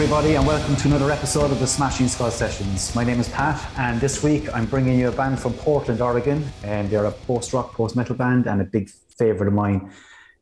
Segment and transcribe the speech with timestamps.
[0.00, 2.94] Everybody, and welcome to another episode of the Smashing Skull Sessions.
[2.94, 6.48] My name is Pat, and this week I'm bringing you a band from Portland, Oregon,
[6.62, 9.90] and they're a post rock, post metal band, and a big favourite of mine.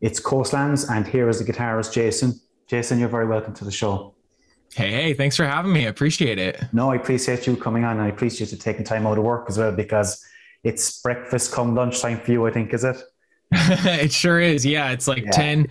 [0.02, 2.38] It's Coastlands, and here is the guitarist Jason.
[2.66, 4.14] Jason, you're very welcome to the show.
[4.74, 5.86] Hey, hey, thanks for having me.
[5.86, 6.62] I appreciate it.
[6.74, 9.46] No, I appreciate you coming on, and I appreciate you taking time out of work
[9.48, 10.22] as well because
[10.64, 12.98] it's breakfast come lunchtime for you, I think, is it?
[13.52, 14.66] it sure is.
[14.66, 15.30] Yeah, it's like yeah.
[15.30, 15.66] 10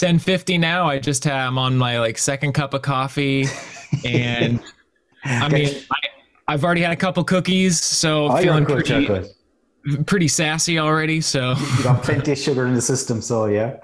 [0.00, 0.86] 1050 now.
[0.86, 3.46] I just have, I'm on my like second cup of coffee
[4.04, 4.60] and
[5.24, 5.74] I mean,
[6.46, 9.28] I, have already had a couple cookies, so oh, feeling pretty,
[10.06, 11.20] pretty sassy already.
[11.20, 13.20] So you got plenty of sugar in the system.
[13.20, 13.78] So yeah.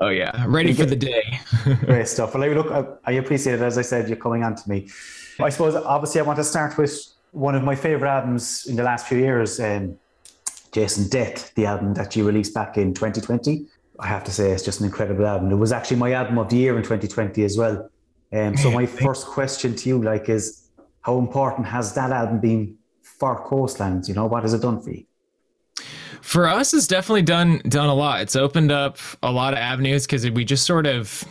[0.00, 1.40] Oh yeah, ready for the day.
[1.84, 2.34] Great stuff.
[2.34, 3.60] Well, look, I, I appreciate it.
[3.60, 4.88] As I said, you're coming on to me.
[5.38, 8.82] I suppose, obviously, I want to start with one of my favorite albums in the
[8.82, 9.98] last few years, um,
[10.72, 13.66] Jason Death, the album that you released back in 2020.
[14.00, 15.50] I have to say it's just an incredible album.
[15.50, 17.90] It was actually my album of the year in 2020 as well.
[18.32, 20.68] Um, so my first question to you, like, is
[21.02, 24.08] how important has that album been for Coastlands?
[24.08, 25.04] You know, what has it done for you?
[26.22, 28.20] For us, it's definitely done done a lot.
[28.20, 31.24] It's opened up a lot of avenues because we just sort of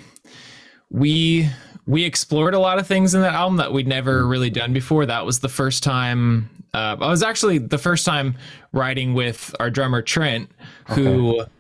[0.89, 1.50] we
[1.86, 5.06] we explored a lot of things in that album that we'd never really done before.
[5.06, 6.50] That was the first time.
[6.73, 8.36] Uh, I was actually the first time
[8.73, 10.52] writing with our drummer Trent,
[10.88, 11.42] who.
[11.42, 11.52] Okay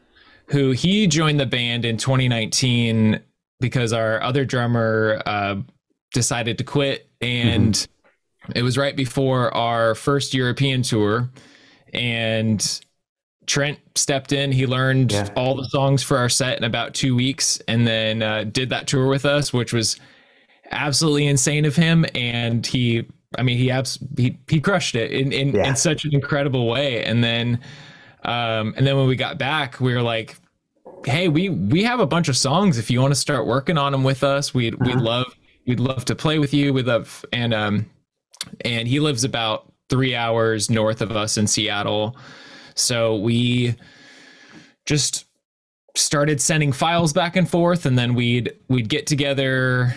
[0.49, 3.19] who he joined the band in 2019
[3.59, 5.55] because our other drummer uh,
[6.13, 8.51] decided to quit, and mm-hmm.
[8.55, 11.29] it was right before our first European tour,
[11.93, 12.81] and
[13.45, 14.51] Trent stepped in.
[14.51, 15.29] He learned yeah.
[15.35, 18.87] all the songs for our set in about two weeks, and then uh, did that
[18.87, 19.99] tour with us, which was
[20.71, 22.05] absolutely insane of him.
[22.15, 23.05] And he,
[23.37, 25.67] I mean, he abs- he he crushed it in in, yeah.
[25.67, 27.03] in such an incredible way.
[27.03, 27.59] And then
[28.23, 30.35] um, and then when we got back, we were like,
[31.05, 32.77] "Hey, we we have a bunch of songs.
[32.77, 34.85] If you want to start working on them with us, we'd uh-huh.
[34.85, 36.73] we'd love we'd love to play with you.
[36.73, 37.89] We'd love and um
[38.61, 42.15] and he lives about three hours north of us in Seattle,
[42.75, 43.75] so we
[44.85, 45.25] just
[45.95, 49.95] started sending files back and forth, and then we'd we'd get together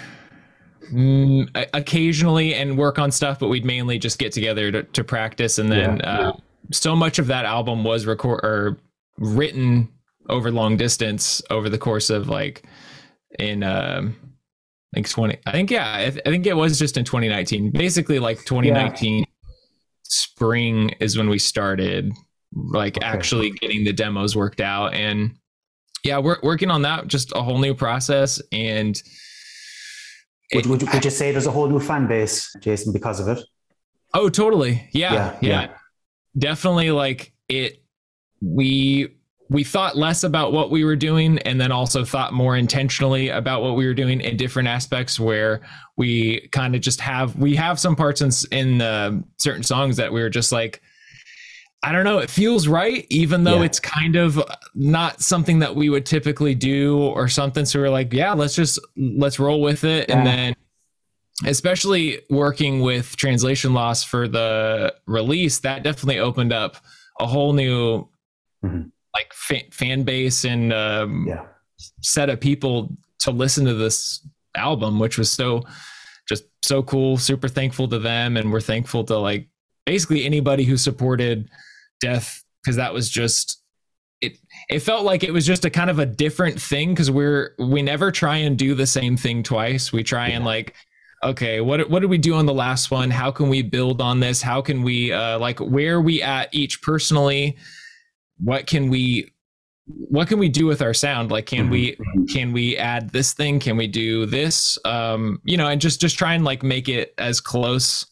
[0.93, 5.59] mm, occasionally and work on stuff, but we'd mainly just get together to, to practice,
[5.59, 5.99] and then.
[5.99, 6.33] Yeah, uh,
[6.71, 8.79] so much of that album was record or
[9.19, 9.89] written
[10.29, 12.65] over long distance over the course of like
[13.39, 14.17] in um
[14.95, 17.71] I think 20 I think yeah I, th- I think it was just in 2019
[17.71, 19.25] basically like 2019 yeah.
[20.03, 22.13] spring is when we started
[22.55, 23.07] like okay.
[23.07, 25.35] actually getting the demos worked out and
[26.05, 29.03] yeah we're working on that just a whole new process and
[30.55, 33.43] would, would, would you say there's a whole new fan base Jason because of it
[34.13, 35.61] oh totally yeah yeah, yeah.
[35.63, 35.69] yeah
[36.37, 37.83] definitely like it
[38.43, 39.17] we
[39.53, 43.63] we thought less about what we were doing and then also thought more intentionally about
[43.63, 45.61] what we were doing in different aspects where
[45.97, 50.13] we kind of just have we have some parts in in uh, certain songs that
[50.13, 50.81] we were just like
[51.85, 53.65] I don't know, it feels right, even though yeah.
[53.65, 54.41] it's kind of
[54.73, 57.65] not something that we would typically do or something.
[57.65, 60.09] So we're like, yeah, let's just let's roll with it.
[60.09, 60.19] Yeah.
[60.19, 60.57] And then
[61.45, 66.77] especially working with translation loss for the release, that definitely opened up
[67.19, 68.09] a whole new
[68.65, 68.83] mm-hmm.
[69.15, 71.45] Like fa- fan base and um, yeah.
[72.01, 75.63] set of people to listen to this album, which was so
[76.29, 77.17] just so cool.
[77.17, 79.49] Super thankful to them, and we're thankful to like
[79.87, 81.49] basically anybody who supported
[82.01, 83.63] Death because that was just
[84.21, 87.55] it it felt like it was just a kind of a different thing because we're
[87.59, 90.37] we never try and do the same thing twice we try yeah.
[90.37, 90.75] and like
[91.23, 93.11] okay, what what did we do on the last one?
[93.11, 94.43] How can we build on this?
[94.43, 97.57] How can we uh, like where are we at each personally?
[98.43, 99.33] What can we
[99.87, 101.31] what can we do with our sound?
[101.31, 102.25] Like can we mm-hmm.
[102.27, 103.59] can we add this thing?
[103.59, 104.79] Can we do this?
[104.85, 108.07] Um, you know, and just just try and like make it as close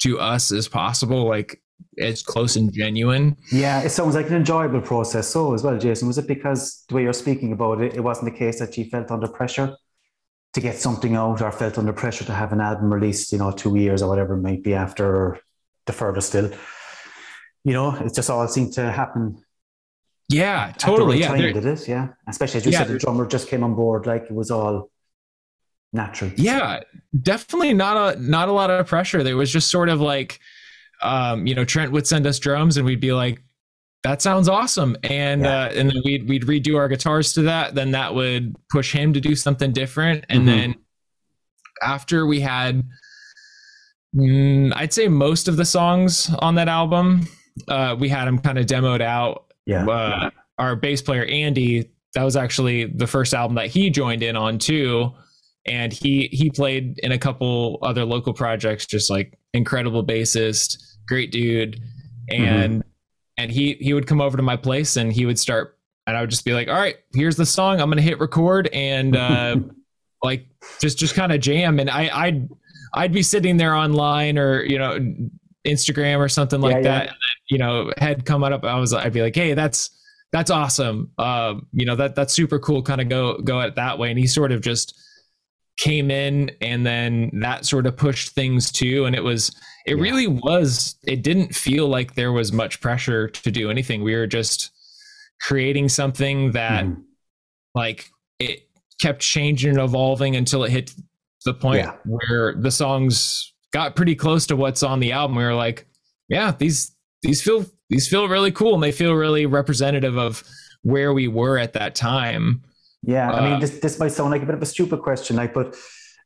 [0.00, 1.60] to us as possible, like
[2.00, 3.36] as close and genuine.
[3.50, 5.28] Yeah, it sounds like an enjoyable process.
[5.28, 8.32] So as well, Jason, was it because the way you're speaking about it, it wasn't
[8.32, 9.76] the case that you felt under pressure?
[10.54, 13.52] to get something out or felt under pressure to have an album released, you know,
[13.52, 15.40] two years or whatever it might be after or
[15.86, 16.50] deferred still.
[17.64, 19.42] You know, it just all seemed to happen.
[20.28, 21.20] Yeah, totally.
[21.20, 21.88] yeah, did it?
[21.88, 24.06] Yeah, especially as you yeah, said, the drummer just came on board.
[24.06, 24.90] Like it was all
[25.92, 26.30] natural.
[26.36, 26.80] Yeah,
[27.22, 29.22] definitely not a not a lot of pressure.
[29.22, 30.38] There was just sort of like,
[31.00, 33.42] um, you know, Trent would send us drums, and we'd be like,
[34.04, 35.64] that sounds awesome and yeah.
[35.64, 39.12] uh, and then we'd we'd redo our guitars to that then that would push him
[39.12, 40.46] to do something different and mm-hmm.
[40.46, 40.74] then
[41.82, 42.84] after we had
[44.14, 47.26] mm, i'd say most of the songs on that album
[47.66, 49.86] uh, we had them kind of demoed out yeah.
[49.86, 54.36] uh, our bass player andy that was actually the first album that he joined in
[54.36, 55.12] on too.
[55.66, 61.30] And he he played in a couple other local projects just like incredible bassist great
[61.30, 61.80] dude.
[62.30, 62.88] And mm-hmm.
[63.36, 66.20] and he he would come over to my place and he would start and i
[66.20, 67.80] would just be like all right here's the song.
[67.80, 69.56] I'm gonna hit record and uh
[70.22, 70.46] like
[70.80, 71.78] just just kind of jam.
[71.78, 72.48] And i i'd
[72.94, 74.98] i'd be sitting there online or you know
[75.66, 77.12] instagram or something like yeah, that yeah.
[77.50, 79.90] You know had come up i was i'd be like hey that's
[80.32, 83.98] that's awesome um you know that that's super cool kind of go go it that
[83.98, 84.98] way and he sort of just
[85.78, 89.48] came in and then that sort of pushed things too and it was
[89.86, 90.02] it yeah.
[90.02, 94.26] really was it didn't feel like there was much pressure to do anything we were
[94.26, 94.70] just
[95.40, 97.00] creating something that mm.
[97.74, 98.10] like
[98.40, 98.68] it
[99.00, 100.92] kept changing and evolving until it hit
[101.44, 105.54] the point where the songs got pretty close to what's on the album we were
[105.54, 105.86] like
[106.28, 110.42] yeah these these feel these feel really cool and they feel really representative of
[110.82, 112.62] where we were at that time
[113.02, 115.36] yeah, I mean, uh, this this might sound like a bit of a stupid question,
[115.36, 115.76] like, but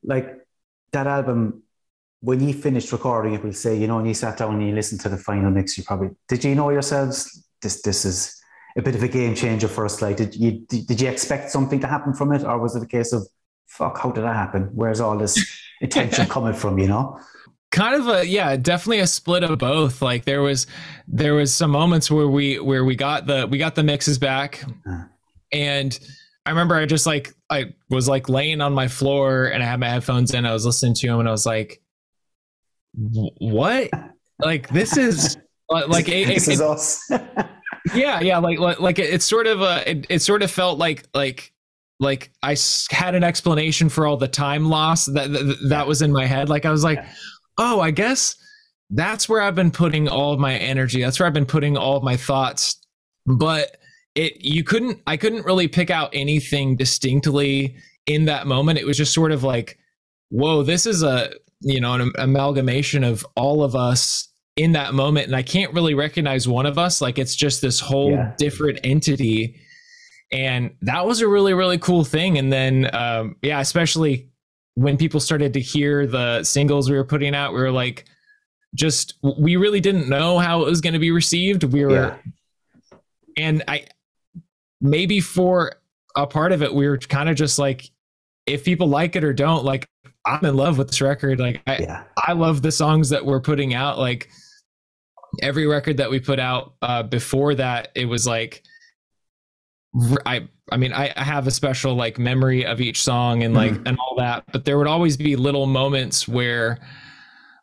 [0.03, 0.39] like
[0.93, 1.63] that album,
[2.21, 4.75] when you finished recording it, we'll say, you know, and you sat down and you
[4.75, 8.41] listened to the final mix, you probably did you know yourselves this this is
[8.77, 10.01] a bit of a game changer for us.
[10.01, 12.87] Like, did you did you expect something to happen from it, or was it a
[12.87, 13.27] case of
[13.67, 14.71] fuck, how did that happen?
[14.73, 15.35] Where's all this
[15.83, 16.79] attention coming from?
[16.79, 17.21] You know
[17.71, 20.67] kind of a yeah definitely a split of both like there was
[21.09, 24.63] there was some moments where we where we got the we got the mixes back
[24.87, 25.05] uh.
[25.53, 25.99] and
[26.45, 29.79] I remember I just like I was like laying on my floor and I had
[29.79, 30.45] my headphones in.
[30.45, 31.81] I was listening to him and I was like,
[32.95, 33.91] "What?
[34.41, 35.37] Like this is
[35.71, 37.11] like a, this it, is us."
[37.95, 38.39] yeah, yeah.
[38.39, 41.52] Like like, like it, it sort of uh, it, it sort of felt like like
[42.03, 42.57] like I
[42.91, 46.49] had an explanation for all the time loss that that, that was in my head.
[46.49, 47.03] Like I was like,
[47.59, 48.37] "Oh, I guess."
[48.95, 51.01] That's where I've been putting all of my energy.
[51.01, 52.77] That's where I've been putting all of my thoughts.
[53.25, 53.79] But
[54.15, 57.77] it you couldn't I couldn't really pick out anything distinctly
[58.07, 58.79] in that moment.
[58.79, 59.79] It was just sort of like,
[60.29, 65.29] whoa, this is a you know an amalgamation of all of us in that moment,
[65.29, 67.01] and I can't really recognize one of us.
[67.01, 68.35] Like it's just this whole yeah.
[68.37, 69.59] different entity,
[70.33, 72.39] and that was a really really cool thing.
[72.39, 74.29] And then um, yeah, especially
[74.75, 78.07] when people started to hear the singles we were putting out, we were like
[78.75, 82.97] just we really didn't know how it was going to be received we were yeah.
[83.37, 83.85] and i
[84.83, 85.73] maybe for
[86.17, 87.91] a part of it, we were kind of just like,
[88.45, 89.89] if people like it or don't, like
[90.27, 91.41] I'm in love with this record.
[91.41, 92.05] Like I, yeah.
[92.17, 93.99] I love the songs that we're putting out.
[93.99, 94.29] Like
[95.41, 98.63] every record that we put out uh, before that, it was like,
[100.25, 103.73] I, I mean, I, I have a special like memory of each song and like,
[103.73, 103.87] mm-hmm.
[103.87, 106.79] and all that, but there would always be little moments where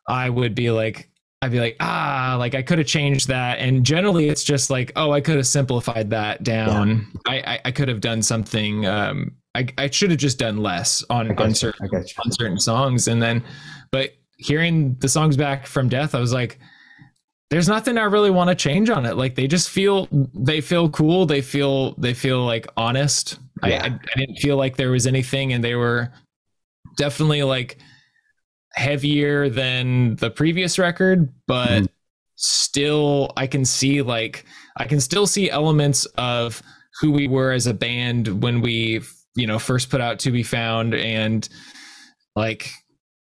[0.08, 1.10] I would be like,
[1.42, 3.60] I'd be like, ah, like I could have changed that.
[3.60, 7.08] And generally, it's just like, oh, I could have simplified that down.
[7.28, 7.32] Yeah.
[7.32, 8.86] I, I, I could have done something.
[8.86, 13.08] Um, I, I should have just done less on on certain on certain songs.
[13.08, 13.44] And then,
[13.92, 16.60] but hearing the songs back from Death, I was like,
[17.50, 19.16] there's nothing I really want to change on it.
[19.18, 21.26] Like they just feel they feel cool.
[21.26, 23.40] They feel they feel like honest.
[23.64, 23.84] Yeah.
[23.84, 26.12] I, I didn't feel like there was anything, and they were
[26.98, 27.78] definitely like
[28.74, 31.88] heavier than the previous record, but mm.
[32.36, 34.46] still I can see like
[34.78, 36.62] I can still see elements of
[37.02, 39.02] who we were as a band when we
[39.36, 41.50] you know first put out to be found and
[42.36, 42.72] like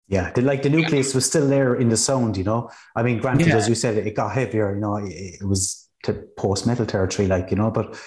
[0.07, 3.17] yeah the, like the nucleus was still there in the sound you know i mean
[3.17, 3.55] granted yeah.
[3.55, 5.11] as you said it got heavier you know it,
[5.41, 7.99] it was to post metal territory like you know but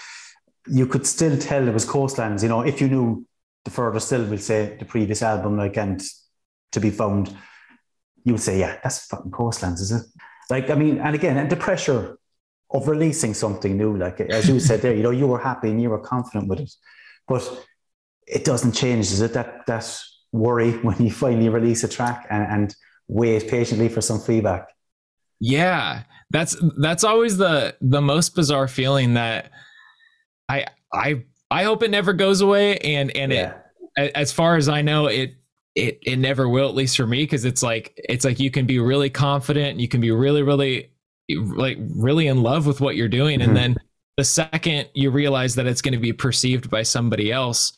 [0.67, 3.27] you could still tell it was coastlands you know if you knew
[3.65, 6.03] the further still we'll say the previous album like and
[6.73, 7.37] to be found,
[8.25, 10.03] you would say, yeah, that's fucking coastlands, is it?
[10.49, 12.19] Like, I mean, and again, and the pressure
[12.71, 15.81] of releasing something new, like as you said there, you know, you were happy and
[15.81, 16.73] you were confident with it,
[17.27, 17.67] but
[18.27, 19.33] it doesn't change, is it?
[19.33, 20.01] That that
[20.33, 22.77] worry when you finally release a track and, and
[23.09, 24.69] wait patiently for some feedback.
[25.41, 29.51] Yeah, that's that's always the the most bizarre feeling that
[30.49, 33.55] I I I hope it never goes away and and yeah.
[33.97, 35.35] it as far as I know it
[35.75, 38.67] it it never will at least for me because it's like it's like you can
[38.67, 40.91] be really confident you can be really really
[41.29, 43.49] like really in love with what you're doing mm-hmm.
[43.49, 43.77] and then
[44.17, 47.73] the second you realize that it's going to be perceived by somebody else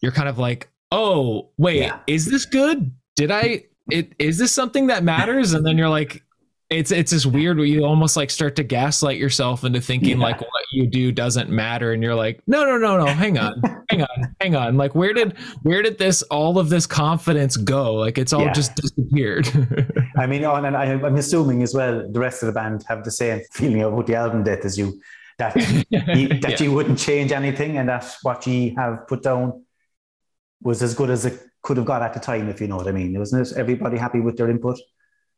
[0.00, 1.98] you're kind of like oh wait yeah.
[2.06, 6.22] is this good did i it is this something that matters and then you're like
[6.70, 10.24] it's it's this weird where you almost like start to gaslight yourself into thinking yeah.
[10.24, 13.60] like what you do doesn't matter and you're like no no no no hang on
[13.90, 17.94] hang on hang on like where did where did this all of this confidence go
[17.94, 18.52] like it's all yeah.
[18.52, 19.48] just disappeared
[20.16, 23.04] i mean oh, and I, i'm assuming as well the rest of the band have
[23.04, 25.00] the same feeling about the album death as you
[25.38, 26.62] that you, that yeah.
[26.62, 29.64] you wouldn't change anything and that what you have put down
[30.62, 32.88] was as good as it could have got at the time, if you know what
[32.88, 33.18] I mean.
[33.18, 34.78] Wasn't it everybody happy with their input?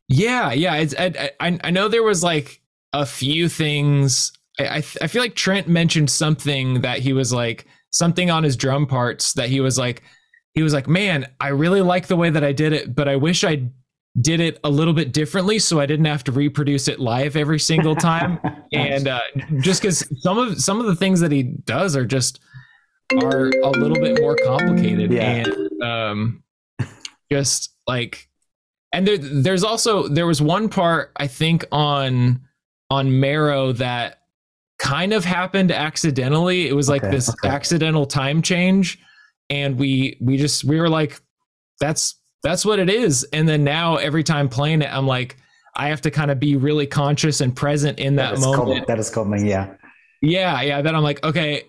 [0.07, 0.75] Yeah, yeah.
[0.75, 2.61] It's I I, I know there was like
[2.91, 4.31] a few things.
[4.59, 8.57] I I, I feel like Trent mentioned something that he was like something on his
[8.57, 10.03] drum parts that he was like
[10.53, 13.15] he was like, man, I really like the way that I did it, but I
[13.15, 13.69] wish I
[14.21, 17.59] did it a little bit differently so I didn't have to reproduce it live every
[17.59, 18.39] single time.
[18.73, 19.21] and uh,
[19.61, 22.39] just because some of some of the things that he does are just
[23.21, 25.43] are a little bit more complicated Yeah.
[25.45, 26.43] and um,
[27.31, 28.27] just like
[28.91, 32.41] and there, there's also there was one part I think on
[32.89, 34.19] on Marrow that
[34.79, 36.67] kind of happened accidentally.
[36.67, 37.47] It was like Okay, this okay.
[37.49, 38.99] accidental time change,
[39.49, 41.19] and we we just we were like,
[41.79, 43.23] that's that's what it is.
[43.33, 45.37] And then now every time playing it, I'm like,
[45.75, 48.61] I have to kind of be really conscious and present in that moment.
[48.61, 48.85] coming.
[48.87, 49.45] That is coming.
[49.47, 49.73] Yeah.
[50.21, 50.81] Yeah, yeah.
[50.83, 51.63] Then I'm like, okay,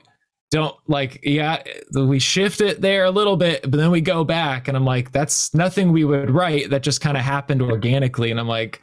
[0.55, 1.61] don't like, yeah,
[1.97, 5.11] we shift it there a little bit, but then we go back, and I'm like,
[5.11, 6.71] that's nothing we would write.
[6.71, 8.81] That just kind of happened organically, and I'm like,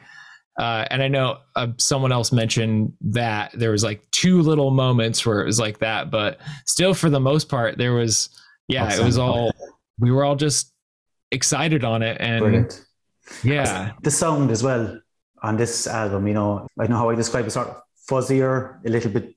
[0.60, 5.24] uh, and I know uh, someone else mentioned that there was like two little moments
[5.24, 8.28] where it was like that, but still, for the most part, there was,
[8.68, 9.50] yeah, it was all
[9.98, 10.74] we were all just
[11.30, 12.84] excited on it, and Brilliant.
[13.42, 15.00] yeah, The sound as well
[15.42, 17.76] on this album, you know, I know how I describe it, sort of
[18.06, 19.34] fuzzier, a little bit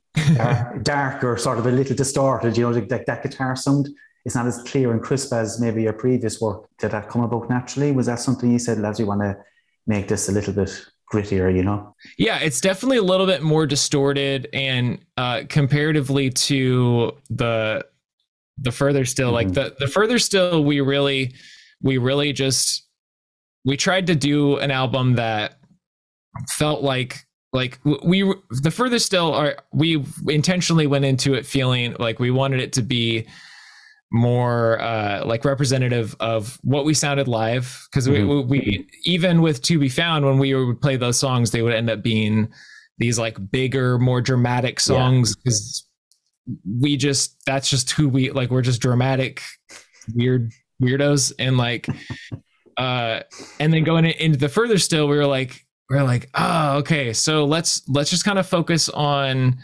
[0.84, 3.90] dark, or sort of a little distorted, you know, like that, that guitar sound.
[4.26, 6.68] It's not as clear and crisp as maybe your previous work.
[6.80, 7.92] Did that come about naturally?
[7.92, 9.38] Was that something you said, lads, we want to
[9.86, 10.72] make this a little bit
[11.14, 11.96] grittier, you know?
[12.18, 17.86] Yeah, it's definitely a little bit more distorted and uh comparatively to the
[18.58, 19.54] the further still like Mhm.
[19.54, 21.36] the the further still we really
[21.84, 22.88] we really just
[23.66, 25.60] we tried to do an album that
[26.50, 27.25] felt like
[27.56, 28.22] like we
[28.62, 32.82] the further still are we intentionally went into it feeling like we wanted it to
[32.82, 33.26] be
[34.12, 38.48] more uh like representative of what we sounded live because we, Mhm.
[38.48, 41.90] we even with to be found when we would play those songs they would end
[41.90, 42.48] up being
[42.98, 45.86] these like bigger more dramatic songs because
[46.80, 49.42] we just that's just who we like we're just dramatic
[50.14, 51.88] weird weirdos and like
[52.78, 53.22] uh
[53.60, 57.14] and then going into the further still we were like we are like oh okay
[57.14, 59.58] so let's let's just kind of focus on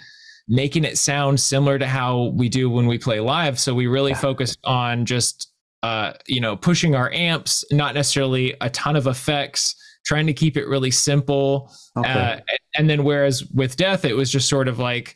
[0.47, 4.11] making it sound similar to how we do when we play live so we really
[4.11, 4.17] Yeah.
[4.17, 5.51] focused on just
[5.83, 9.75] uh you know pushing our amps not necessarily a ton of effects
[10.05, 12.09] trying to keep it really simple Okay.
[12.09, 12.39] uh,
[12.75, 15.15] and then whereas with death it was just sort of like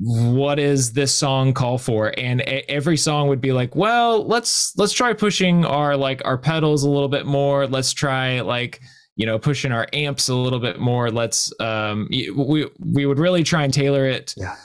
[0.00, 4.76] what is this song call for and e- every song would be like well let's
[4.76, 8.80] let's try pushing our like our pedals a little bit more let's try like
[9.16, 13.42] you know pushing our amps a little bit more let's um we we would really
[13.42, 14.56] try and tailor it Yeah.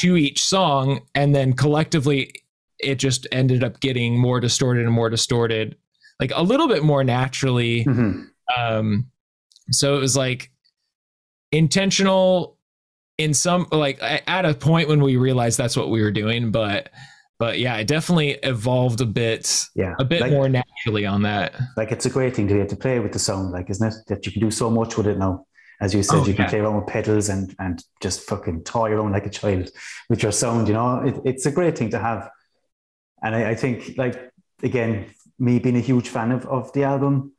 [0.00, 2.32] to each song and then collectively
[2.78, 5.76] it just ended up getting more distorted and more distorted
[6.20, 8.28] like a little bit more naturally Mhm.
[8.56, 9.10] um
[9.72, 10.50] so it was like
[11.52, 12.56] intentional
[13.18, 16.90] in some like at a point when we realized that's what we were doing but
[17.38, 19.94] but yeah it definitely evolved a bit Yeah.
[19.98, 22.70] a bit Like- more naturally on that like it's a great thing to be able
[22.70, 23.94] to play with the sound, like isn't it?
[24.08, 25.44] That you can do so much with it now.
[25.80, 26.50] As you said, Oh, you can yeah.
[26.50, 29.68] play around with pedals and and just fucking toy around like a child
[30.08, 30.68] with your sound.
[30.68, 32.30] You know, it, it's a great thing to have.
[33.22, 34.30] And I, I think, like
[34.62, 35.06] again,
[35.38, 37.32] me being a huge fan of, of the album,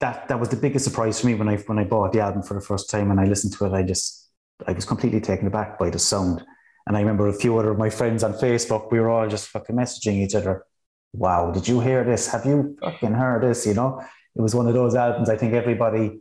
[0.00, 2.42] that that was the biggest surprise for me when I when I bought the album
[2.42, 3.72] for the first time and I listened to it.
[3.72, 4.28] I just
[4.66, 6.42] I was completely taken aback by the sound.
[6.86, 9.48] And I remember a few other of my friends on Facebook, we were all just
[9.48, 10.64] fucking messaging each other
[11.12, 12.28] wow, did you hear this?
[12.28, 13.66] Have you fucking heard this?
[13.66, 14.02] You know,
[14.34, 15.28] it was one of those albums.
[15.28, 16.20] I think everybody,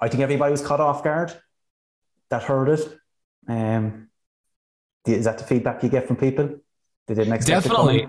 [0.00, 1.32] I think everybody was caught off guard
[2.30, 2.98] that heard it.
[3.48, 4.08] Um,
[5.06, 6.56] is that the feedback you get from people?
[7.06, 8.08] They didn't expect Definitely.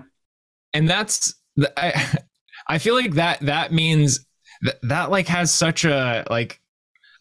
[0.73, 1.33] and that's
[1.75, 2.17] i
[2.67, 4.25] i feel like that that means
[4.61, 6.61] that that like has such a like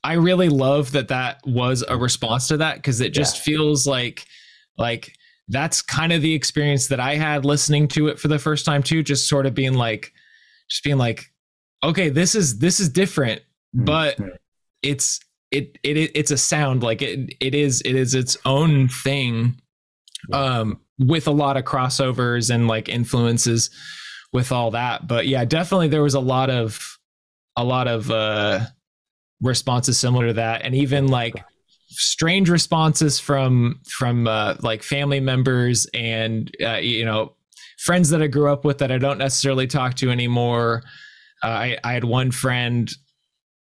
[0.04, 3.42] i really love that that was a response to that because it just Yeah.
[3.56, 4.24] feels like
[4.78, 5.12] like
[5.48, 8.82] that's kind of the experience that i had listening to it for the first time
[8.82, 10.12] too just sort of being like
[10.68, 11.32] just being like
[11.82, 13.42] okay this is this is different
[13.76, 14.30] Mm, but mm.
[14.82, 15.18] it's
[15.50, 19.60] it, it it it's a sound like it it is it is its own thing
[20.32, 23.70] um with a lot of crossovers and like influences
[24.32, 26.98] with all that but yeah definitely there was a lot of
[27.56, 28.60] a lot of uh
[29.40, 31.34] responses similar to that and even like
[31.88, 37.34] strange responses from from uh like family members and uh, you know
[37.78, 40.82] friends that I grew up with that I don't necessarily talk to anymore
[41.42, 42.90] uh, I I had one friend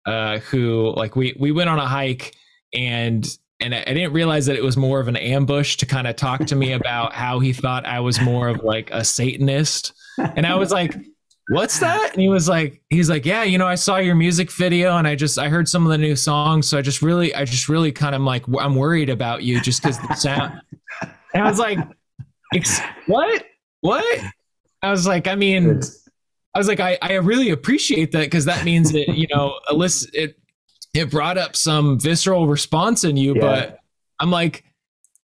[0.06, 2.34] uh who like we we went on a hike
[2.74, 3.26] and
[3.60, 6.16] and I, I didn't realize that it was more of an ambush to kind of
[6.16, 9.92] talk to me about how he thought I was more of like a Satanist.
[10.18, 10.94] And I was like,
[11.48, 12.12] what's that?
[12.12, 15.06] And he was like, he's like, yeah, you know, I saw your music video and
[15.06, 16.68] I just, I heard some of the new songs.
[16.68, 19.82] So I just really, I just really kind of like, I'm worried about you just
[19.82, 20.60] because the sound.
[21.34, 21.78] And I was like,
[23.06, 23.44] what?
[23.82, 24.24] What?
[24.82, 25.82] I was like, I mean,
[26.54, 30.08] I was like, I, I really appreciate that because that means that, you know, Alyssa,
[30.14, 30.38] it,
[30.94, 33.40] it brought up some visceral response in you, yeah.
[33.42, 33.80] but
[34.18, 34.64] I'm like,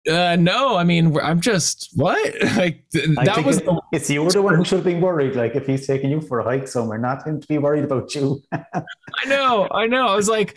[0.08, 2.34] uh, no, I mean, I'm just what?
[2.56, 3.58] like that was.
[3.58, 5.36] It, the, it's you were the one who should have been worried.
[5.36, 8.14] Like if he's taking you for a hike somewhere, not him to be worried about
[8.14, 8.42] you.
[8.52, 10.06] I know, I know.
[10.06, 10.56] I was like,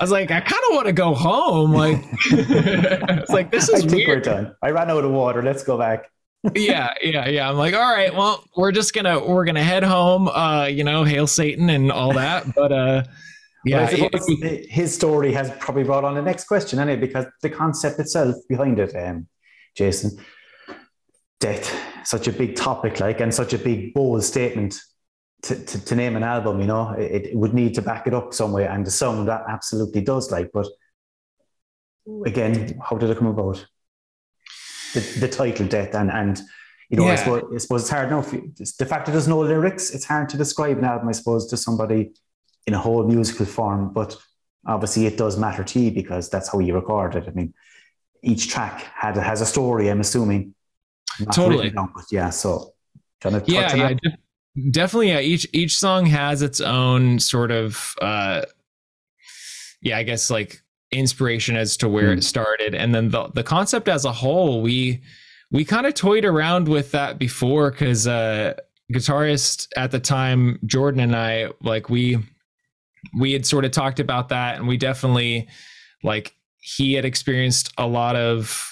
[0.00, 1.72] I was like, I kind of want to go home.
[1.72, 4.08] Like, it's like this is I weird.
[4.08, 4.54] we're done.
[4.62, 5.42] I ran out of water.
[5.42, 6.10] Let's go back.
[6.54, 7.50] yeah, yeah, yeah.
[7.50, 10.28] I'm like, all right, well, we're just gonna we're gonna head home.
[10.28, 12.54] Uh, you know, hail Satan and all that.
[12.54, 13.02] But uh,
[13.64, 17.98] yeah, it, his story has probably brought on the next question, anyway, because the concept
[17.98, 19.26] itself behind it, um,
[19.76, 20.18] Jason,
[21.40, 21.74] death,
[22.04, 24.80] such a big topic, like, and such a big bold statement
[25.42, 28.14] to, to, to name an album, you know, it, it, would need to back it
[28.14, 30.66] up somewhere, and the song that absolutely does, like, but
[32.24, 33.64] again, how did it come about?
[34.94, 36.40] The, the title, death, and and
[36.88, 37.12] you know, yeah.
[37.12, 38.30] I, suppose, I suppose it's hard enough.
[38.30, 41.56] The fact that there's no lyrics, it's hard to describe an album, I suppose, to
[41.58, 42.12] somebody
[42.68, 44.14] in a whole musical form, but
[44.66, 47.24] obviously it does matter to you because that's how you record it.
[47.26, 47.54] I mean,
[48.22, 49.88] each track had has a story.
[49.90, 50.54] I'm assuming.
[51.32, 51.70] Totally.
[51.70, 52.30] Down, but yeah.
[52.30, 52.74] So.
[53.24, 53.94] yeah, yeah,
[54.70, 55.08] definitely.
[55.08, 57.94] Yeah, each each song has its own sort of.
[58.02, 58.42] uh
[59.80, 62.18] Yeah, I guess like inspiration as to where mm.
[62.18, 65.00] it started, and then the the concept as a whole, we
[65.50, 68.54] we kind of toyed around with that before because uh
[68.92, 72.16] guitarist at the time jordan and i like we
[73.18, 75.48] we had sort of talked about that and we definitely
[76.02, 78.64] like he had experienced a lot of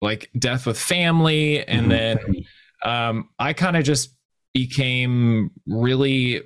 [0.00, 2.32] like death with family and mm-hmm.
[2.32, 2.44] then
[2.84, 4.16] um i kind of just
[4.54, 6.42] became really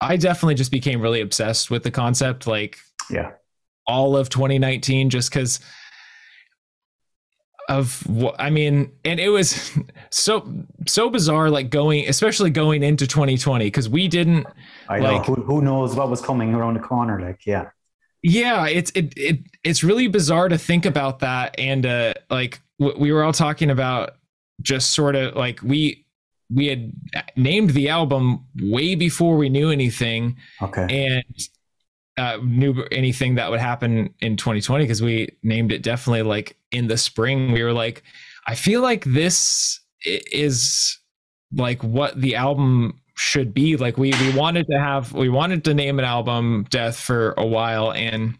[0.00, 2.78] i definitely just became really obsessed with the concept like
[3.10, 3.30] yeah
[3.86, 5.60] all of 2019 just because
[7.68, 9.72] of what I mean, and it was
[10.10, 14.46] so so bizarre, like going, especially going into 2020, because we didn't.
[14.88, 17.70] I know like, who, who knows what was coming around the corner, like yeah.
[18.22, 22.98] Yeah, it's it, it it's really bizarre to think about that, and uh, like w-
[22.98, 24.16] we were all talking about
[24.60, 26.06] just sort of like we
[26.54, 26.92] we had
[27.36, 30.36] named the album way before we knew anything.
[30.60, 31.08] Okay.
[31.08, 31.48] And
[32.18, 36.86] uh, knew anything that would happen in 2020 because we named it definitely like in
[36.86, 37.52] the spring.
[37.52, 38.02] We were like,
[38.46, 40.98] I feel like this is
[41.54, 43.76] like what the album should be.
[43.76, 47.46] Like we we wanted to have we wanted to name an album Death for a
[47.46, 48.38] while and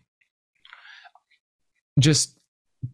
[1.98, 2.38] just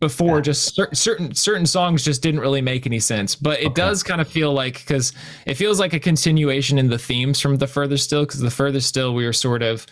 [0.01, 0.43] before yeah.
[0.43, 3.75] just cer- certain certain songs just didn't really make any sense but it okay.
[3.75, 5.15] does kind of feel like because
[5.47, 8.81] it feels like a continuation in the themes from the further still because the further
[8.81, 9.87] still we were sort of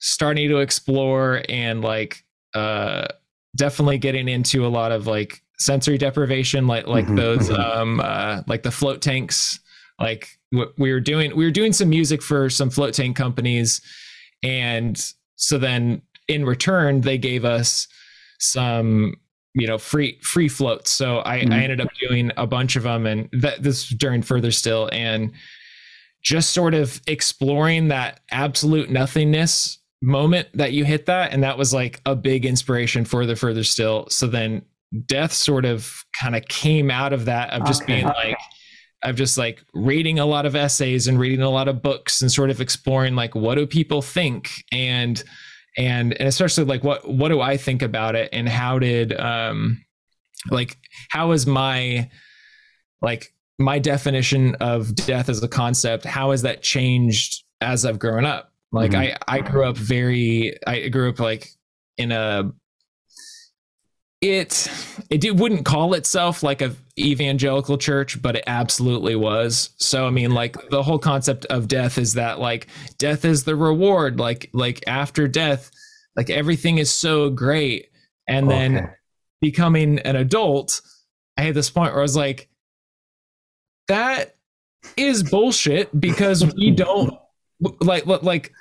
[0.00, 3.06] starting to explore and like uh
[3.56, 7.16] definitely getting into a lot of like sensory deprivation like like mm-hmm.
[7.16, 7.60] those mm-hmm.
[7.60, 9.58] um uh like the float tanks
[10.00, 13.80] like what we were doing we were doing some music for some float tank companies
[14.42, 17.86] and so then in return they gave us
[18.38, 19.14] some
[19.54, 21.52] you know free free floats so i mm-hmm.
[21.52, 25.32] i ended up doing a bunch of them and that this during further still and
[26.22, 31.74] just sort of exploring that absolute nothingness moment that you hit that and that was
[31.74, 34.06] like a big inspiration for the further still.
[34.08, 34.62] So then
[35.06, 37.94] death sort of kind of came out of that of just okay.
[37.94, 38.38] being like
[39.02, 42.30] of just like reading a lot of essays and reading a lot of books and
[42.30, 44.50] sort of exploring like what do people think?
[44.72, 45.22] And
[45.76, 48.28] and and especially like what what do I think about it?
[48.32, 49.84] And how did um
[50.50, 50.78] like
[51.10, 52.10] how is my
[53.02, 58.24] like my definition of death as a concept how has that changed as I've grown
[58.24, 59.16] up like mm-hmm.
[59.26, 61.50] I I grew up very I grew up like
[61.96, 62.52] in a
[64.20, 64.70] it
[65.08, 70.32] it wouldn't call itself like a evangelical church but it absolutely was so i mean
[70.32, 72.66] like the whole concept of death is that like
[72.98, 75.70] death is the reward like like after death
[76.16, 77.88] like everything is so great
[78.28, 78.58] and okay.
[78.58, 78.94] then
[79.40, 80.82] becoming an adult
[81.38, 82.50] i had this point where i was like
[83.88, 84.34] that
[84.98, 87.14] is bullshit because we don't
[87.80, 88.52] like like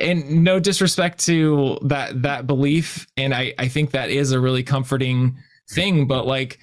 [0.00, 4.62] and no disrespect to that that belief and i i think that is a really
[4.62, 5.36] comforting
[5.72, 6.58] thing but like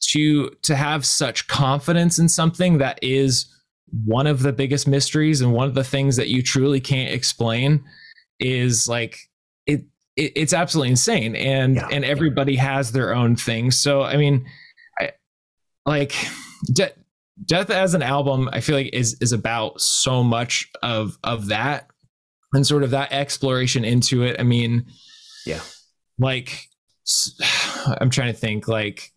[0.00, 3.46] to to have such confidence in something that is
[4.04, 7.82] one of the biggest mysteries and one of the things that you truly can't explain
[8.40, 9.16] is like
[9.66, 9.84] it
[10.16, 11.88] it, it's absolutely insane, and Yeah.
[11.90, 13.70] and everybody has their own thing.
[13.70, 14.44] So I mean,
[14.98, 15.12] I
[15.86, 16.14] like
[16.74, 16.92] De-
[17.46, 18.48] Death as an album.
[18.52, 21.88] I feel like is is about so much of of that
[22.52, 24.36] and sort of that exploration into it.
[24.38, 24.86] I mean,
[25.46, 25.60] Yeah.
[26.18, 26.66] like
[28.00, 29.10] I'm trying to think like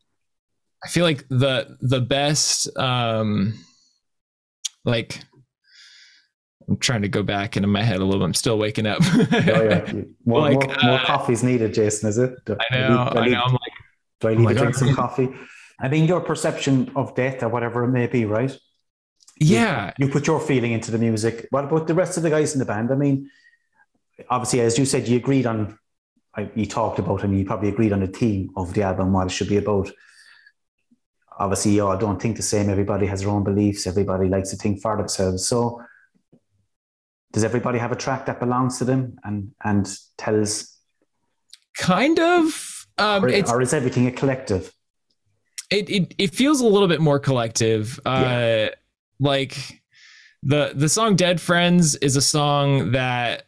[0.84, 3.54] I feel like the the best um
[4.86, 5.20] like
[6.68, 8.26] I'm trying to go back into my head a little bit.
[8.26, 8.98] I'm still waking up.
[9.04, 9.92] Oh, yeah.
[10.26, 12.34] More, Like, more, more uh, coffee's needed, Jason, is it?
[12.46, 13.42] Do I know, I need, know.
[13.46, 13.72] I'm like,
[14.22, 15.30] Do I Oh need my to drink some coffee?
[15.80, 18.58] I mean, your perception of death or whatever it may be, right?
[19.38, 21.48] Yeah, You put your feeling into the music.
[21.52, 22.92] What about the rest of the guys in the band?
[22.92, 23.30] I mean,
[24.30, 25.78] obviously, as you said, you agreed on,
[26.56, 29.32] you talked about, and you probably agreed on the theme of the album, what it
[29.32, 29.92] should be about.
[31.38, 32.70] Obviously, you all don't think the same.
[32.70, 33.88] Everybody has their own beliefs.
[33.88, 35.46] Everybody likes to think for themselves.
[35.46, 35.82] So,
[37.34, 40.78] does everybody have a track that belongs to them and and tells,
[41.78, 42.88] kind of.
[42.98, 44.72] Um, or, or is everything a collective?
[45.76, 48.00] It, it it feels a little bit more collective.
[48.06, 48.68] Uh,
[49.20, 49.82] like
[50.44, 53.48] the the song "Dead Friends" is a song that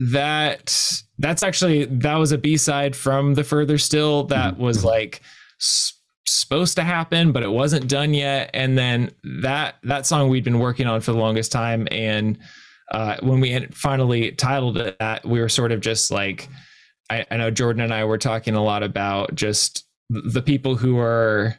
[0.00, 5.22] that that's actually that was a B side from the Further Still that was like
[6.26, 8.50] supposed to happen, but it wasn't done yet.
[8.52, 12.38] And then that that song we'd been working on for the longest time, and
[12.90, 16.48] uh, when we had finally titled it that, we were sort of just like.
[17.10, 20.98] I, I know Jordan and I were talking a lot about just the people who
[20.98, 21.56] are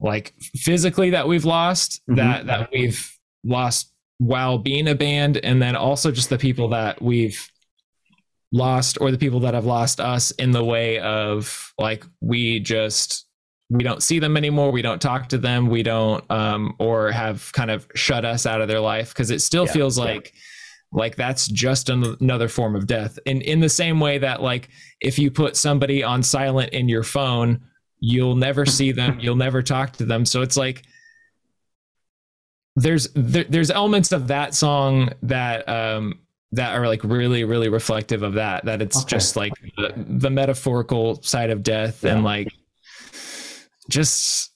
[0.00, 2.16] like physically that we've lost Mhm.
[2.16, 3.10] that that we've
[3.44, 7.48] lost while being a band and then also just the people that we've
[8.52, 13.26] lost or the people that have lost us in the way of like we just
[13.70, 17.52] we don't see them anymore we don't talk to them we don't um or have
[17.52, 20.04] kind of shut us out of their life because it still Yeah, feels yeah.
[20.04, 20.32] like
[20.92, 23.18] like that's just an, another form of death.
[23.26, 24.68] And in the same way that like
[25.00, 27.60] if you put somebody on silent in your phone
[28.00, 30.24] you'll never see them you'll never talk to them.
[30.24, 30.82] So it's like
[32.76, 36.20] there's there, there's elements of that song that um
[36.52, 39.08] that are like really really reflective of that that it's Okay.
[39.08, 42.52] just like the, the metaphorical side of death and like
[43.88, 44.52] just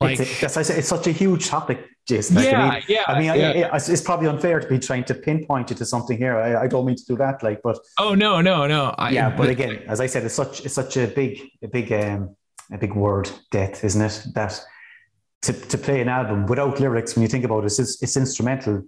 [0.00, 2.36] like it's, a, I say, it's such a huge topic, Jason.
[2.36, 3.68] Like, I yeah mean, yeah I mean, yeah.
[3.72, 6.36] I- it's, it's probably unfair to be trying to pinpoint it to something here.
[6.38, 9.34] I, I don't mean to do that, like, but oh no no no I, yeah.
[9.36, 12.34] But again, as I said, it's such it's such a big a big um
[12.72, 14.26] a big word, death, isn't it?
[14.34, 14.60] That
[15.42, 18.82] to, to play an album without lyrics, when you think about it, it's, it's instrumental.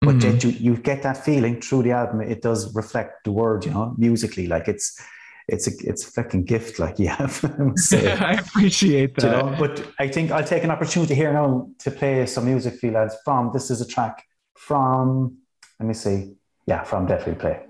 [0.00, 0.22] But Mhm.
[0.24, 2.20] yet you, you get that feeling through the album.
[2.20, 4.46] It does reflect the word, you know, musically.
[4.46, 5.00] Like it's
[5.48, 6.78] it's a it's a fucking gift.
[6.78, 7.40] Like you have,
[7.76, 8.08] I.
[8.20, 9.44] I appreciate you that.
[9.44, 12.86] know but i think i'll take an opportunity here now to play some music for
[12.86, 15.36] you lads from this is a track from
[15.78, 16.34] let me see
[16.66, 17.62] yeah from death replay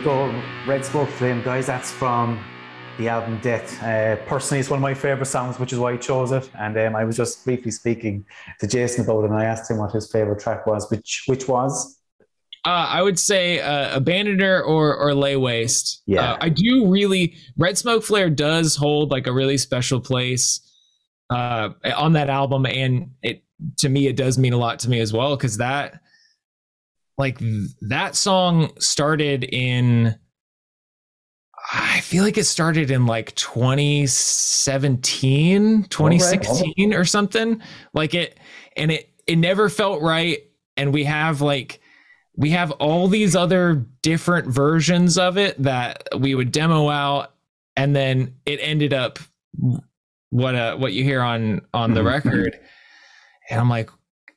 [0.00, 1.66] go, Red Smoke Flare, guys.
[1.66, 2.42] That's from
[2.98, 3.82] the album Death.
[3.82, 6.48] Uh, personally, it's one of my favorite songs, which is why I chose it.
[6.58, 8.24] And um, I was just briefly speaking
[8.60, 11.48] to Jason about it, and I asked him what his favorite track was, which which
[11.48, 11.98] was.
[12.66, 16.02] Uh, I would say uh, Abandoner or or Lay Waste.
[16.06, 17.36] Yeah, uh, I do really.
[17.56, 20.60] Red Smoke Flare does hold like a really special place
[21.30, 23.44] uh, on that album, and it
[23.78, 26.00] to me it does mean a lot to me as well because that
[27.20, 27.38] like
[27.82, 30.18] that song started in
[31.72, 37.62] I feel like it started in like 2017, 2016 or something.
[37.94, 38.36] Like it
[38.76, 40.40] and it it never felt right
[40.76, 41.80] and we have like
[42.36, 47.34] we have all these other different versions of it that we would demo out
[47.76, 49.20] and then it ended up
[50.30, 52.58] what uh what you hear on on the record.
[53.50, 53.90] And I'm like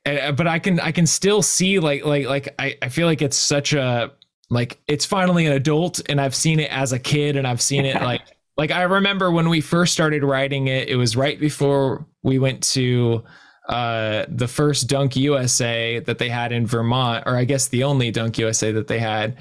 [0.04, 3.36] but I can I can still see like like like I, I feel like it's
[3.36, 4.12] such a
[4.50, 7.84] like it's finally an adult and I've seen it as a kid and I've seen
[7.86, 8.22] it like
[8.56, 12.62] like I remember when we first started writing it it was right before we went
[12.74, 13.24] to
[13.68, 18.10] uh the first Dunk USA that they had in Vermont or I guess the only
[18.10, 19.38] Dunk USA that they had.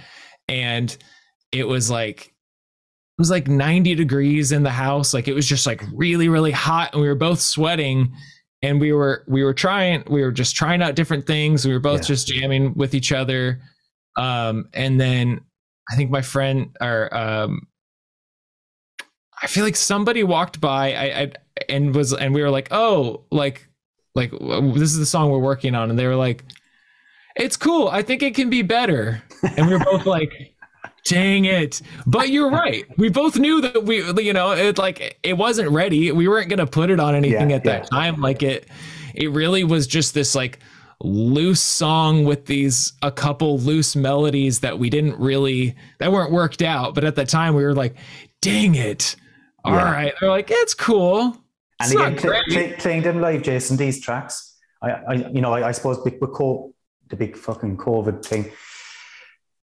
[0.47, 0.95] And
[1.51, 5.13] it was like it was like 90 degrees in the house.
[5.13, 8.13] Like it was just like really really hot and we were both sweating
[8.63, 11.67] and we were we were trying we were just trying out different things.
[11.67, 12.07] We were both yeah.
[12.07, 13.61] just jamming with each other.
[14.15, 15.41] Um, and then
[15.91, 17.67] i think my friend or um,
[19.41, 21.31] i feel like somebody walked by I, I
[21.67, 23.67] and was and we were like oh like
[24.15, 25.89] like this is the song we're working on.
[25.89, 26.43] And they were like
[27.35, 27.87] it's cool.
[27.87, 29.23] I think it can be better.
[29.57, 30.52] And we were both like
[31.05, 31.81] dang it.
[32.05, 32.85] But you're right.
[32.97, 36.11] We both knew that we you know it like it wasn't ready.
[36.11, 37.97] We weren't going to put it on anything yeah, at that yeah.
[37.97, 38.21] time.
[38.21, 38.67] Like it
[39.13, 40.59] it really was just this like
[41.01, 46.61] loose song with these a couple loose melodies that we didn't really that weren't worked
[46.61, 46.95] out.
[46.95, 47.95] But at the time we were like
[48.41, 49.15] dang it.
[49.65, 49.91] All yeah.
[49.91, 51.37] right, they're like it's cool.
[51.79, 54.57] And it's again play, play, playing them live jason these tracks.
[54.81, 56.73] I, I you know I, I suppose co-
[57.09, 58.51] the big fucking covid thing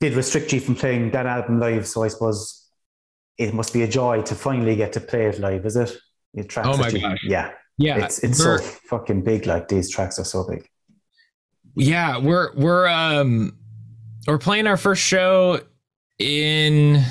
[0.01, 1.87] did restrict you from playing that album live.
[1.87, 2.69] So I suppose
[3.39, 5.97] it must be a joy to finally get to play it live, is it?
[6.49, 7.25] tracks oh my you, gosh.
[7.25, 7.53] Yeah.
[7.79, 8.05] Yeah.
[8.05, 9.47] It's it's so fucking big.
[9.47, 10.69] Like these tracks are so big.
[11.75, 13.59] Yeah, we're we're um
[14.27, 15.61] we're playing our first show
[16.19, 17.03] in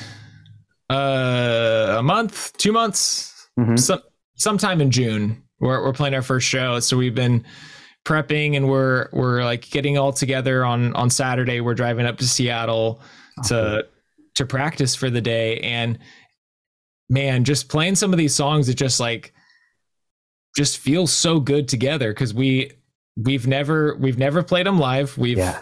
[0.90, 3.76] uh a month, two months, mm-hmm.
[3.78, 4.02] some
[4.36, 5.44] sometime in June.
[5.60, 6.80] We're we're playing our first show.
[6.80, 7.46] So we've been
[8.06, 11.60] prepping and we're we're like getting all together on on Saturday.
[11.60, 13.02] We're driving up to Seattle
[13.46, 13.86] to
[14.36, 16.00] to practice for the day and
[17.10, 19.34] man, just playing some of these songs it just like
[20.56, 22.72] just feels so good together cuz we
[23.18, 25.18] we've never we've never played them live.
[25.18, 25.62] We've yeah.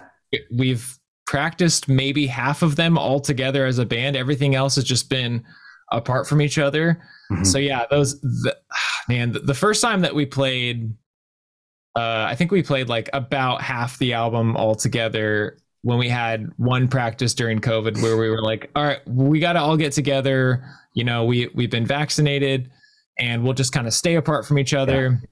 [0.51, 4.15] we've practiced maybe half of them all together as a band.
[4.15, 5.43] Everything else has just been
[5.91, 7.01] apart from each other.
[7.31, 7.43] Mm-hmm.
[7.43, 8.57] So yeah, those the,
[9.07, 10.93] man, the, the first time that we played
[11.95, 16.49] uh, I think we played like about half the album all together when we had
[16.57, 19.91] one practice during COVID where we were like, all right, we got to all get
[19.91, 20.65] together.
[20.93, 22.71] You know, we we've been vaccinated
[23.19, 25.19] and we'll just kind of stay apart from each other.
[25.21, 25.27] Yeah.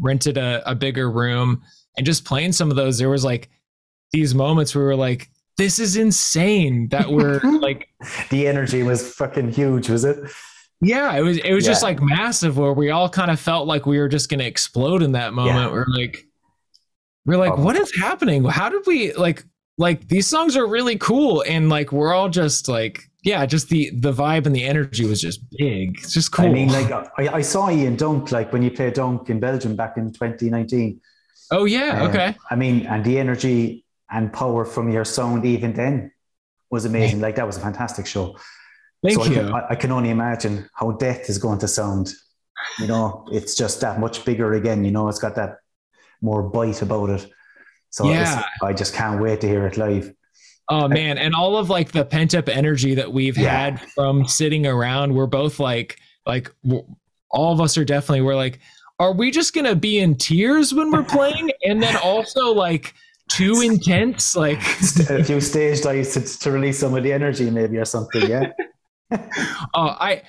[0.00, 1.62] Rented a, a bigger room
[1.96, 2.98] and just playing some of those.
[2.98, 3.50] There was like
[4.12, 7.88] these moments where we were like, this is insane that we're like
[8.30, 10.18] the energy was fucking huge, was it?
[10.80, 11.72] Yeah, it was it was yeah.
[11.72, 15.02] just like massive where we all kind of felt like we were just gonna explode
[15.02, 15.56] in that moment.
[15.56, 15.70] Yeah.
[15.70, 16.26] We're like
[17.26, 17.62] we're like, oh.
[17.62, 18.44] what is happening?
[18.44, 19.44] How did we like
[19.76, 23.90] like these songs are really cool and like we're all just like yeah, just the
[23.90, 25.98] the vibe and the energy was just big.
[25.98, 26.46] It's just cool.
[26.46, 29.40] I mean, like I, I saw you in Dunk, like when you played Dunk in
[29.40, 31.00] Belgium back in 2019.
[31.50, 32.34] Oh yeah, uh, okay.
[32.50, 36.12] I mean, and the energy and power from your sound even then
[36.70, 37.20] was amazing.
[37.20, 38.36] Like that was a fantastic show.
[39.02, 39.40] Thank so you.
[39.40, 42.12] I can, I can only imagine how death is going to sound.
[42.78, 44.84] You know, it's just that much bigger again.
[44.84, 45.58] You know, it's got that
[46.20, 47.26] more bite about it.
[47.90, 48.44] So yeah.
[48.62, 50.14] I just can't wait to hear it live.
[50.68, 53.50] Oh man, and all of like the pent up energy that we've yeah.
[53.50, 56.54] had from sitting around, we're both like, like
[57.30, 58.60] all of us are definitely we're like,
[59.00, 62.94] are we just gonna be in tears when we're playing, and then also like
[63.28, 64.62] too intense, like
[65.10, 68.30] a few stage dives to, to release some of the energy, maybe or something.
[68.30, 68.52] Yeah.
[69.74, 70.22] oh, I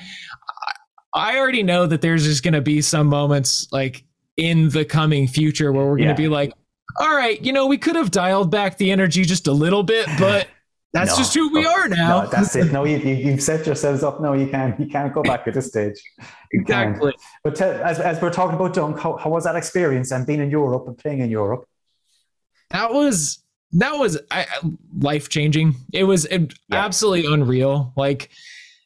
[1.14, 4.04] I already know that there's just going to be some moments like
[4.38, 6.28] in the coming future where we're going to yeah.
[6.28, 6.54] be like,
[7.00, 10.08] all right, you know, we could have dialed back the energy just a little bit,
[10.18, 10.48] but
[10.94, 12.24] that's no, just who we are now.
[12.24, 12.72] No, that's it.
[12.72, 14.22] No, you, you, have set yourselves up.
[14.22, 14.80] No, you can't.
[14.80, 16.02] You can't go back at this stage.
[16.52, 17.12] You exactly.
[17.12, 17.22] Can't.
[17.44, 20.40] But tell, as, as we're talking about Dunk, how, how was that experience and being
[20.40, 21.66] in Europe and playing in Europe?
[22.70, 24.20] That was that was
[24.98, 25.76] life changing.
[25.94, 26.84] It was it, yeah.
[26.86, 27.94] absolutely unreal.
[27.96, 28.30] Like,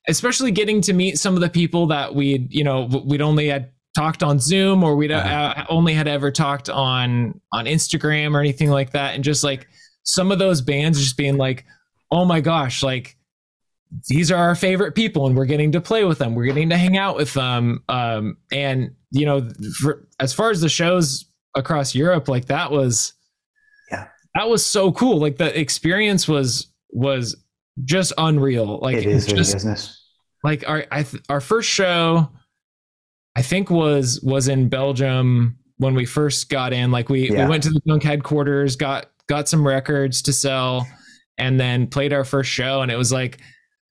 [0.08, 3.72] especially getting to meet some of the people that we'd, you know, we'd only had
[3.96, 5.54] talked on Zoom or we'd uh-huh.
[5.58, 9.68] uh, only had ever talked on on Instagram or anything like that, and just like
[10.04, 11.66] some of those bands just being like,
[12.12, 13.18] oh my gosh, like
[14.08, 16.36] these are our favorite people and we're getting to play with them.
[16.36, 17.84] We're getting to hang out with them.
[17.88, 19.50] Um, and you know
[19.80, 21.26] for, as far as the shows
[21.56, 23.14] across europe like that was
[23.90, 24.08] yeah.
[24.36, 25.20] that was so cool.
[25.20, 27.36] Like the experience was was
[27.84, 30.04] just unreal like it is just, business
[30.44, 32.32] like our I th- our first show
[33.36, 37.44] i think was was in belgium when we first got in like we, yeah.
[37.44, 40.88] we went to the Dunk headquarters got got some records to sell
[41.38, 43.40] and then played our first show and it was like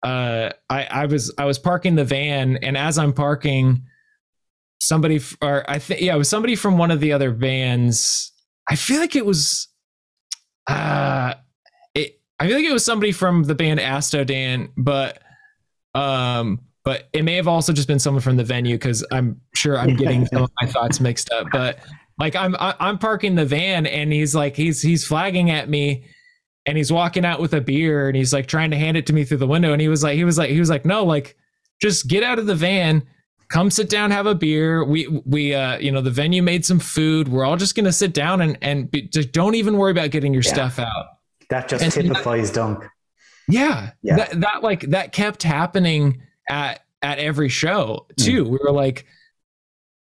[0.02, 3.84] uh, I, I was I was parking the van, and as I'm parking,
[4.80, 8.32] somebody or I think yeah, it was somebody from one of the other vans.
[8.68, 9.68] I feel like it was,
[10.66, 11.34] uh.
[12.42, 15.22] I feel like it was somebody from the band Astodan, but
[15.94, 19.78] um, but it may have also just been someone from the venue because I'm sure
[19.78, 21.46] I'm getting some of my thoughts mixed up.
[21.52, 21.78] But
[22.18, 26.04] like I'm I'm parking the van, and he's like he's he's flagging at me
[26.66, 29.12] and he's walking out with a beer and he's like trying to hand it to
[29.12, 31.04] me through the window and he was like he was like he was like no
[31.04, 31.36] like
[31.80, 33.02] just get out of the van
[33.48, 36.78] come sit down have a beer we we uh you know the venue made some
[36.78, 40.10] food we're all just gonna sit down and and be, just don't even worry about
[40.10, 40.52] getting your yeah.
[40.52, 41.06] stuff out
[41.50, 42.84] that just and typifies that, dunk.
[43.48, 44.16] Yeah, yeah.
[44.16, 48.44] That, that like that kept happening at at every show too.
[48.44, 48.48] Mm.
[48.48, 49.06] we were like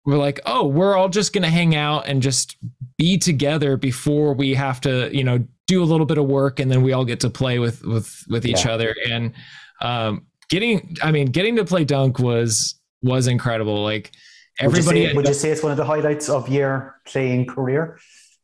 [0.05, 2.57] we're like oh we're all just gonna hang out and just
[2.97, 6.71] be together before we have to you know do a little bit of work and
[6.71, 8.71] then we all get to play with with with each yeah.
[8.71, 8.95] other.
[9.09, 9.33] And
[9.81, 13.83] um, getting i mean getting to play dunk was was incredible.
[13.83, 14.11] Like
[14.59, 17.45] everybody would you say, would you say it's one of the highlights of your playing
[17.45, 17.99] career?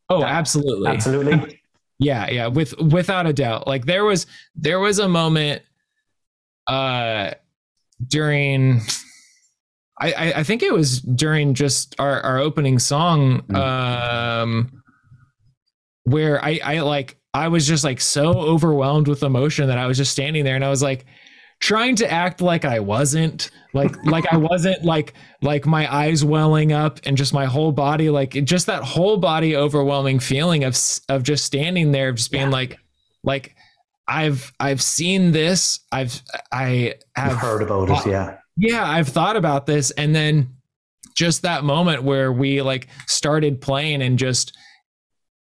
[0.09, 0.91] Oh that, absolutely.
[0.91, 1.61] Absolutely
[1.99, 4.25] yeah yeah with without a doubt like there was
[4.55, 5.61] there was a moment
[6.67, 7.31] uh
[8.07, 8.81] during
[9.97, 13.55] I, I think it was during just our, our opening song mm.
[13.55, 14.83] um
[16.03, 19.97] where I, I like I was just like so overwhelmed with emotion that I was
[19.97, 21.05] just standing there and I was like
[21.65, 26.71] trying to act like I wasn't like like I wasn't like like my eyes welling
[26.71, 30.77] up and just my whole body like just that whole body overwhelming feeling of
[31.09, 32.49] of just standing there just being yeah.
[32.49, 32.77] like
[33.23, 33.55] like
[34.07, 35.79] I've I've seen this.
[35.91, 38.37] I've I have You've heard about thought, it yeah.
[38.55, 39.89] Yeah I've thought about this.
[39.89, 40.57] And then
[41.15, 44.55] just that moment where we like started playing and just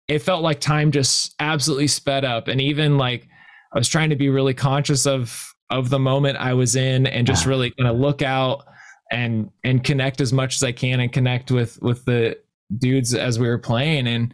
[0.06, 2.46] it felt like time just absolutely sped up.
[2.46, 3.26] And even like
[3.72, 7.26] i was trying to be really conscious of of the moment i was in and
[7.26, 8.64] just really kind of look out
[9.10, 12.36] and and connect as much as i can and connect with with the
[12.78, 14.06] dudes as we were playing.
[14.06, 14.32] And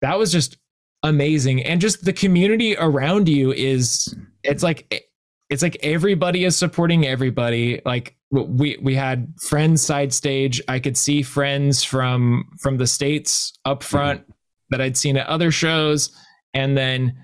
[0.00, 0.56] that was just
[1.02, 1.62] amazing.
[1.62, 5.10] And just the community around you is it's like
[5.50, 7.80] it's like everybody is supporting everybody.
[7.84, 10.60] Like we we had friends side stage.
[10.68, 14.30] I could see friends from from the states up front mm-hmm
[14.70, 16.10] that I'd seen at other shows.
[16.54, 17.16] And then,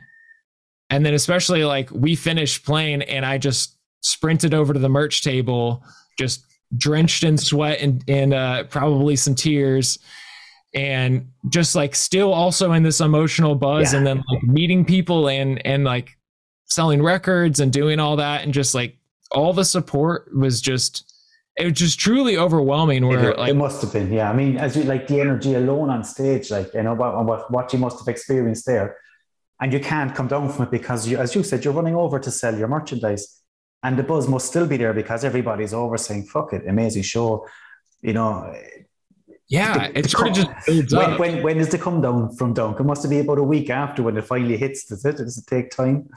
[0.90, 5.22] and then especially like we finished playing and I just sprinted over to the merch
[5.22, 5.84] table,
[6.18, 6.44] just
[6.76, 9.98] drenched in sweat and, and uh, probably some tears
[10.74, 13.98] and just like still also in this emotional buzz yeah.
[13.98, 16.16] and then like meeting people and, and like
[16.66, 18.42] selling records and doing all that.
[18.42, 18.96] And just like
[19.32, 21.06] all the support was just,
[21.56, 23.06] it was just truly overwhelming.
[23.06, 24.30] Where it, like it must have been, yeah.
[24.30, 27.50] I mean, as you like the energy alone on stage, like you know what what
[27.50, 28.96] what you must have experienced there,
[29.60, 32.18] and you can't come down from it because you, as you said, you're running over
[32.18, 33.42] to sell your merchandise,
[33.82, 37.46] and the buzz must still be there because everybody's over saying "fuck it," amazing show,
[38.02, 38.54] you know.
[39.48, 41.18] Yeah, the, it's sort of just builds when, up.
[41.18, 42.80] When when does it come down from Dunk?
[42.80, 44.86] It must be about a week after when it finally hits.
[44.86, 45.16] Does it?
[45.16, 46.08] Does it take time?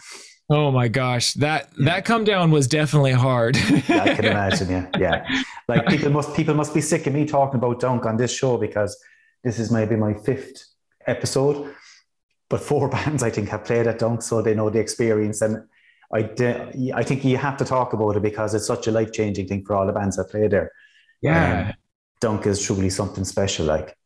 [0.49, 1.85] Oh my gosh, that yeah.
[1.85, 3.55] that come down was definitely hard.
[3.55, 4.69] yeah, I can imagine.
[4.69, 5.41] Yeah, yeah.
[5.67, 8.57] Like people must people must be sick of me talking about dunk on this show
[8.57, 8.95] because
[9.43, 10.63] this is maybe my fifth
[11.07, 11.73] episode,
[12.53, 15.41] but four bands I think have played at dunk, so they know the experience.
[15.41, 15.67] And
[16.13, 16.19] I
[16.93, 19.65] I think you have to talk about it because it's such a life changing thing
[19.65, 20.71] for all the bands that play there.
[21.23, 21.73] Yeah, um,
[22.21, 23.65] dunk is truly something special.
[23.65, 23.97] Like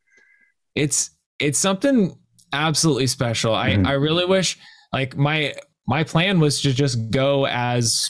[0.76, 2.18] it's it's something
[2.54, 3.52] absolutely special.
[3.52, 3.86] Mm-hmm.
[3.86, 4.58] I I really wish
[4.94, 5.54] like my
[5.86, 8.10] my plan was to just go as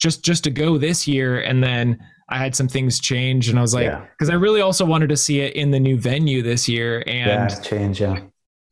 [0.00, 1.98] just just to go this year and then
[2.28, 4.36] I had some things change and I was like because yeah.
[4.36, 7.60] I really also wanted to see it in the new venue this year and yeah,
[7.60, 8.20] change yeah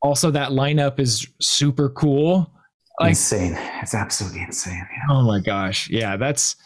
[0.03, 2.53] also that lineup is super cool
[3.01, 5.15] like, insane it's absolutely insane yeah.
[5.15, 6.57] oh my gosh yeah that's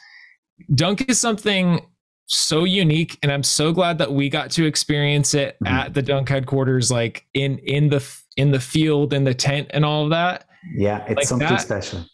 [0.75, 1.81] dunk is something
[2.27, 5.69] so unique and i'm so glad that we got to experience it Mhm.
[5.71, 8.05] at the dunk headquarters like in in the
[8.37, 10.45] in the field in the tent and all of that
[10.77, 11.61] Yeah, it's Like something that.
[11.63, 12.05] special.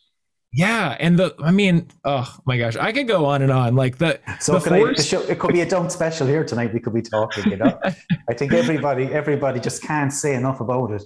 [0.52, 3.98] Yeah and the i mean oh my gosh i could go on and on like
[3.98, 6.72] the So The can I, the show, it could be a dunk special here tonight.
[6.72, 7.78] We could be talking, you know.
[8.30, 11.02] I think everybody, everybody just can't say enough about it.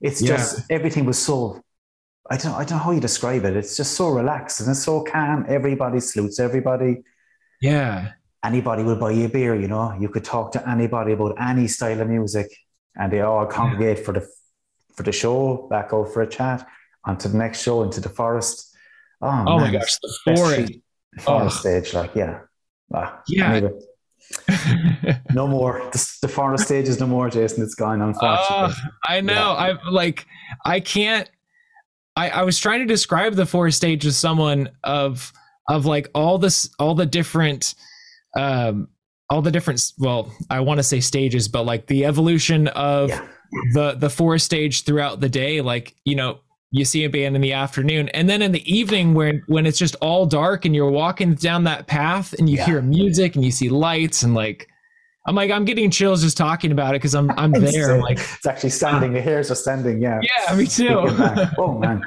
[0.00, 0.28] It's Yeah.
[0.36, 1.60] just everything was so.
[2.30, 3.56] I don't, I don't know how you describe it.
[3.56, 5.44] It's just so relaxed and it's so calm.
[5.48, 6.92] Everybody salutes everybody.
[7.60, 8.12] yeah
[8.44, 9.54] Anybody will buy you a beer.
[9.56, 12.46] You know, you could talk to anybody about any style of music,
[12.94, 14.24] and they all congregate for the
[14.94, 16.66] for the show, back out for a chat,
[17.04, 18.67] onto the next show, into the forest.
[19.20, 20.72] Oh, oh my gosh the forest
[21.20, 21.60] forest Oh.
[21.60, 22.40] stage, like yeah,
[22.94, 23.68] Ah, Yeah.
[25.34, 25.80] No more.
[25.92, 27.62] The, the forest stage is no more, Jason.
[27.62, 28.46] It's gone, unfortunately.
[28.56, 28.72] Uh,
[29.06, 29.52] I know.
[29.52, 30.26] I like.
[30.64, 31.28] I can't.
[32.16, 35.32] I I was trying to describe the forest stage as someone of
[35.68, 37.74] of like all this all the different
[38.36, 38.88] um
[39.30, 43.26] all the different well I want to say stages but like the evolution of Yeah.
[43.74, 46.40] the the forest stage throughout the day like you know
[46.70, 49.78] you see a band in the afternoon and then in the evening when when it's
[49.78, 52.66] just all dark and you're walking down that path and you Yeah.
[52.66, 54.68] hear music and you see lights and like
[55.26, 57.94] I'm like I'm getting chills just talking about it because I'm I'm there.
[57.94, 59.12] I'm like it's actually standing.
[59.14, 60.00] The hairs are standing.
[60.02, 60.20] Yeah.
[60.22, 60.88] yeah, me too.
[61.58, 62.02] Oh man!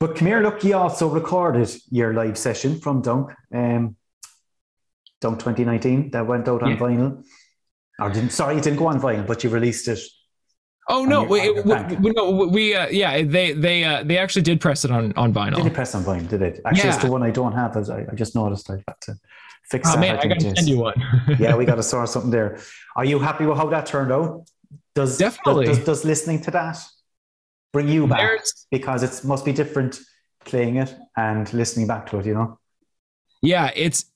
[0.00, 0.40] But come here.
[0.40, 3.96] Look, you also recorded your live session from Dunk, um,
[5.20, 6.76] Dunk 2019 that went out on Yeah.
[6.76, 7.24] vinyl.
[8.00, 8.30] Or didn't?
[8.30, 9.98] Sorry, it didn't go on vinyl, but you released it.
[10.88, 14.42] Oh no, we, on we, we, no, we uh, yeah they they uh, they actually
[14.42, 15.56] did press it on on vinyl.
[15.56, 16.28] Did it press on vinyl?
[16.28, 16.60] Did it?
[16.64, 17.76] Actually, it's the one I don't have.
[17.76, 18.70] As I, I just noticed.
[18.70, 19.14] I had to
[19.64, 20.00] fix Oh that.
[20.00, 20.94] man, I think, gotta send you one.
[21.38, 22.58] yeah, we got to sort something there.
[22.94, 24.46] Are you happy with how that turned out?
[24.94, 25.66] Does Definitely.
[25.66, 26.78] does, does listening to that
[27.72, 28.18] bring you back?
[28.18, 29.98] There's Because it must be different
[30.44, 32.26] playing it and listening back to it.
[32.26, 32.58] You know.
[33.42, 34.06] yeah, it's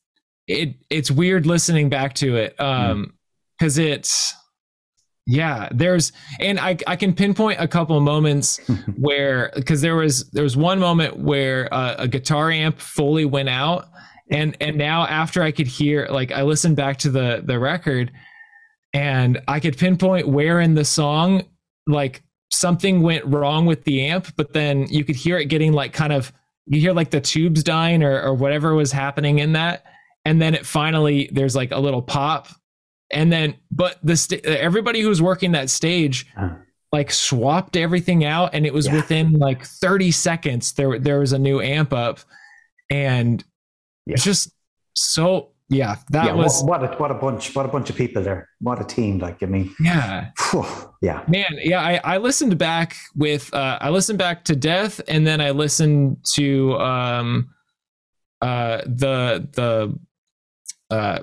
[0.47, 3.13] it it's weird listening back to it um
[3.59, 4.35] because it's
[5.31, 8.59] yeah there's and I I can pinpoint a couple of moments
[8.97, 13.49] where because there was there was one moment where uh, a guitar amp fully went
[13.49, 13.89] out
[14.31, 18.13] and and now after i could hear like i listened back to the the record
[18.93, 21.43] and i could pinpoint where in the song
[21.87, 22.23] like
[22.53, 26.13] something went wrong with the amp but then you could hear it getting like kind
[26.13, 26.33] of
[26.71, 29.85] you hear like the tubes dying or, or whatever was happening in that.
[30.25, 32.49] And then it finally there's like a little pop
[33.13, 36.27] and then but the st- everybody who's working that stage
[36.93, 38.95] like swapped everything out and it was Yeah.
[38.97, 42.21] within like 30 seconds there there was a new amp up
[42.91, 43.45] and
[44.07, 44.51] it's just
[44.95, 47.97] so yeah that yeah, was what, what a what a bunch, what a bunch of
[47.97, 48.49] people there.
[48.59, 49.21] What a team!
[49.21, 50.65] Like I mean, yeah phew,
[51.01, 55.25] yeah, man yeah I, I listened back with uh i listened back to death and
[55.25, 57.51] then i listened to um
[58.43, 59.99] uh the the
[60.95, 61.21] uh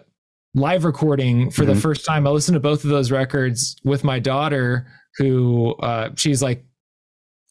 [0.58, 1.82] live recording for the Mhm.
[1.82, 4.88] first time i listened to both of those records with my daughter
[5.18, 6.66] who uh she's like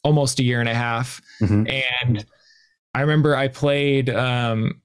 [0.03, 1.83] almost a year and a half Mhm.
[2.05, 2.25] and
[2.93, 4.81] i remember i played um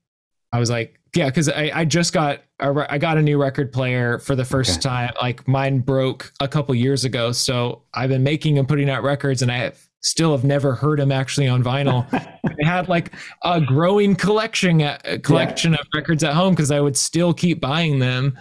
[0.52, 3.40] i was like yeah because I, I just got a re- i got a new
[3.40, 4.88] record player for the first Okay.
[4.88, 9.02] time like mine broke a couple years ago so i've been making and putting out
[9.02, 12.06] records and i have, still have never heard him actually on vinyl.
[12.12, 13.12] I had like
[13.44, 17.98] a growing collection a collection of records at home because i would still keep buying
[17.98, 18.36] them.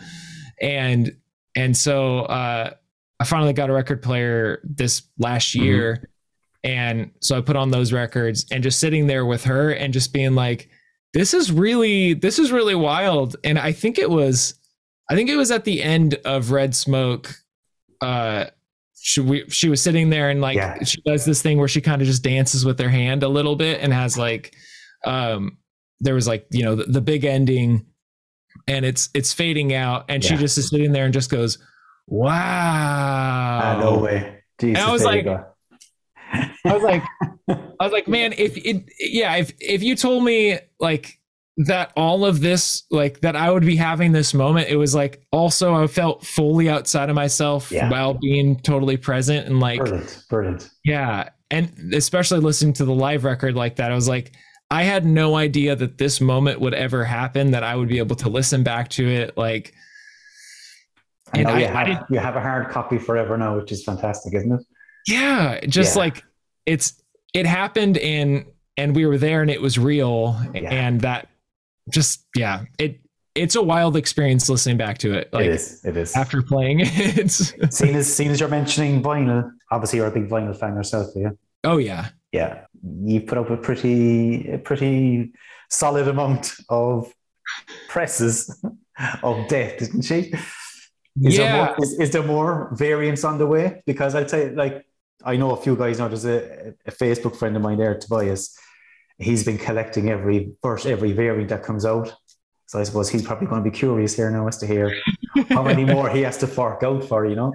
[0.61, 1.15] And
[1.55, 2.71] and so uh
[3.19, 5.63] i finally got a record player this last Mhm.
[5.63, 6.09] year.
[6.63, 10.13] And so i put on those records and just sitting there with her and just
[10.13, 10.69] being like
[11.13, 13.35] this is really this is really wild.
[13.43, 14.55] And i think it was
[15.09, 17.35] i think it was at the end of red smoke
[18.01, 18.45] uh
[19.03, 20.83] she, we, she was sitting there and like Yeah.
[20.83, 23.55] she does this thing where she kind of just dances with her hand a little
[23.55, 24.55] bit and has like
[25.05, 25.57] um
[25.99, 27.85] there was like you know the, the big ending
[28.67, 31.57] and it's it's fading out and she just is sitting there and just goes
[32.07, 34.43] wow Ah, no way.
[34.59, 35.25] Jesus, I was like-
[36.63, 37.03] I was like,
[37.49, 41.19] I was like, man, if it, yeah, if if you told me like
[41.57, 45.21] that all of this, like that I would be having this moment, it was like
[45.31, 47.89] also I felt fully outside of myself Yeah.
[47.89, 50.69] while being totally present and like, brilliant, brilliant.
[50.85, 54.31] yeah, and especially listening to the live record like that, I was like,
[54.71, 58.15] I had no idea that this moment would ever happen, that I would be able
[58.17, 59.73] to listen back to it, like.
[61.33, 63.71] I And know I- you, have, didn't- you have a hard copy forever now, which
[63.71, 64.61] is fantastic, isn't it?
[65.07, 65.99] yeah just Yeah.
[66.03, 66.23] like
[66.67, 67.01] it's
[67.33, 68.45] it happened and
[68.77, 70.69] and we were there and it was real Yeah.
[70.71, 71.27] and that
[71.91, 72.99] just yeah it
[73.33, 75.85] it's a wild experience listening back to it like it is.
[75.85, 76.15] It is.
[76.15, 80.27] after playing it it's Seeing as, seeing as you're mentioning vinyl, obviously you're a big
[80.29, 81.29] vinyl fan yourself, yeah.
[81.63, 85.31] oh yeah Yeah, you put up a pretty, a pretty
[85.69, 87.13] solid amount of
[87.87, 88.63] presses
[89.23, 90.33] of death, didn't she?
[91.23, 91.37] Is yeah.
[91.37, 93.83] There more, is, is there more variants on the way?
[93.85, 94.85] Because I'd say, like,
[95.23, 96.07] I know a few guys now.
[96.07, 98.57] There's a, a Facebook friend of mine there, Tobias.
[99.17, 102.13] He's been collecting every first every variant that comes out.
[102.65, 104.95] So I suppose he's probably going to be curious here now as to hear
[105.49, 107.53] how many more he has to fork out for, you know.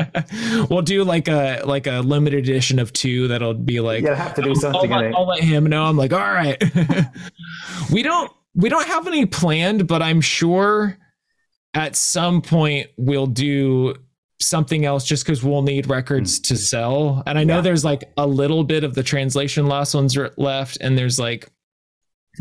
[0.70, 4.34] we'll do like a like a limited edition of two that'll be like you'll have
[4.36, 4.90] to do something.
[4.90, 5.84] I'll, let, I'll let him know.
[5.84, 6.56] I'm like, all right.
[7.92, 10.96] we don't we don't have any planned, but I'm sure
[11.74, 13.94] at some point we'll do
[14.40, 16.48] something else just because we'll need records mm.
[16.48, 17.22] to sell.
[17.26, 17.60] And I know yeah.
[17.62, 21.50] there's like a little bit of the translation lost ones left, and there's like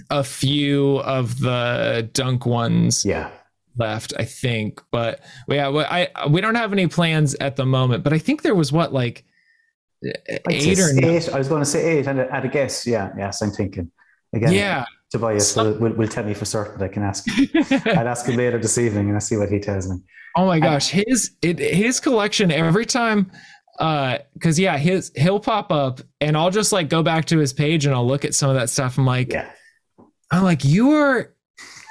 [0.09, 3.29] a few of the dunk ones yeah.
[3.77, 4.81] left i think.
[4.91, 8.55] But yeah i we don't have any plans at the moment but i think there
[8.55, 9.25] was what like
[10.49, 11.29] eight or eight.
[11.29, 12.07] i was going to say eight.
[12.07, 12.85] And at a guess.
[12.87, 13.91] Yeah yes i'm thinking.
[14.33, 17.25] Again yeah tobias will, will, will tell me for certain that i can ask
[17.97, 19.97] i'll ask him later this evening and i'll see what he tells me
[20.35, 23.31] oh my gosh and, his it, his collection every time
[23.79, 27.53] uh because yeah his he'll pop up and i'll just like go back to his
[27.53, 29.49] page and i'll look at some of that stuff i'm like yeah
[30.31, 31.33] I'm like, you are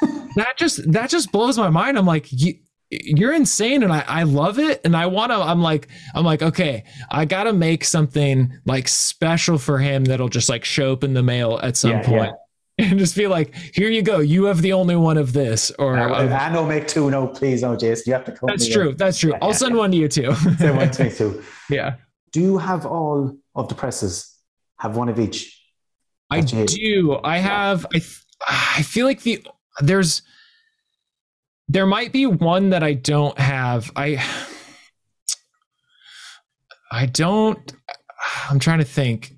[0.36, 1.98] that just that just blows my mind.
[1.98, 2.54] I'm like, you
[2.90, 6.40] you're insane and I, I love it and I want to I'm like I'm like
[6.40, 11.04] okay I got to make something like special for him that'll just like show up
[11.04, 12.22] in the mail at some yeah, point.
[12.22, 12.32] Yeah.
[12.90, 14.20] and just be like here you go.
[14.20, 17.62] You have the only one of this or I, I know make two no please
[17.62, 18.96] no Jason you have to come That's true in.
[18.96, 19.34] that's true.
[19.42, 20.32] I'll send one to you too.
[20.58, 21.42] Send one to me too.
[21.70, 21.96] Yeah.
[22.32, 24.34] Do you have all of the presses?
[24.78, 25.60] Have one of each?
[26.30, 27.18] I do.
[27.24, 28.00] I have I
[28.48, 29.44] I feel like the
[29.80, 30.22] there's
[31.68, 33.90] there might be one that I don't have.
[33.96, 34.24] I
[36.92, 37.72] I don't
[38.48, 39.37] I'm trying to think.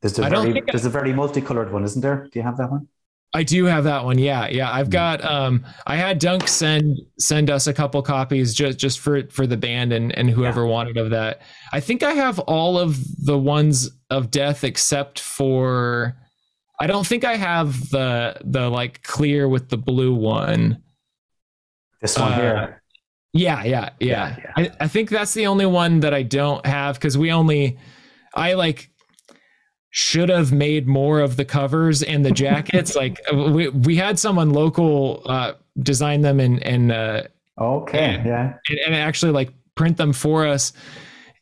[0.00, 2.28] There's a very there's I, a very multicolored one, isn't there?
[2.32, 2.88] Do you have that one?
[3.34, 4.18] I do have that one.
[4.18, 4.72] Yeah, yeah.
[4.72, 4.92] I've hmm.
[4.92, 9.46] got um I had Dunk send send us a couple copies just just for for
[9.46, 10.70] the band and and whoever yeah.
[10.70, 11.42] wanted of that.
[11.72, 16.16] I think I have all of the ones of death except for
[16.80, 20.82] I don't think I have the the like clear with the blue one.
[22.00, 22.82] This one uh, here.
[23.34, 24.36] Yeah, yeah, yeah.
[24.36, 24.52] yeah, yeah.
[24.56, 27.78] I, I think that's the only one that I don't have because we only
[28.34, 28.90] I like
[29.90, 32.94] should have made more of the covers and the jackets.
[33.02, 37.22] like we we had someone local uh, design them and and uh,
[37.60, 40.72] okay, and, yeah, and, and actually like print them for us.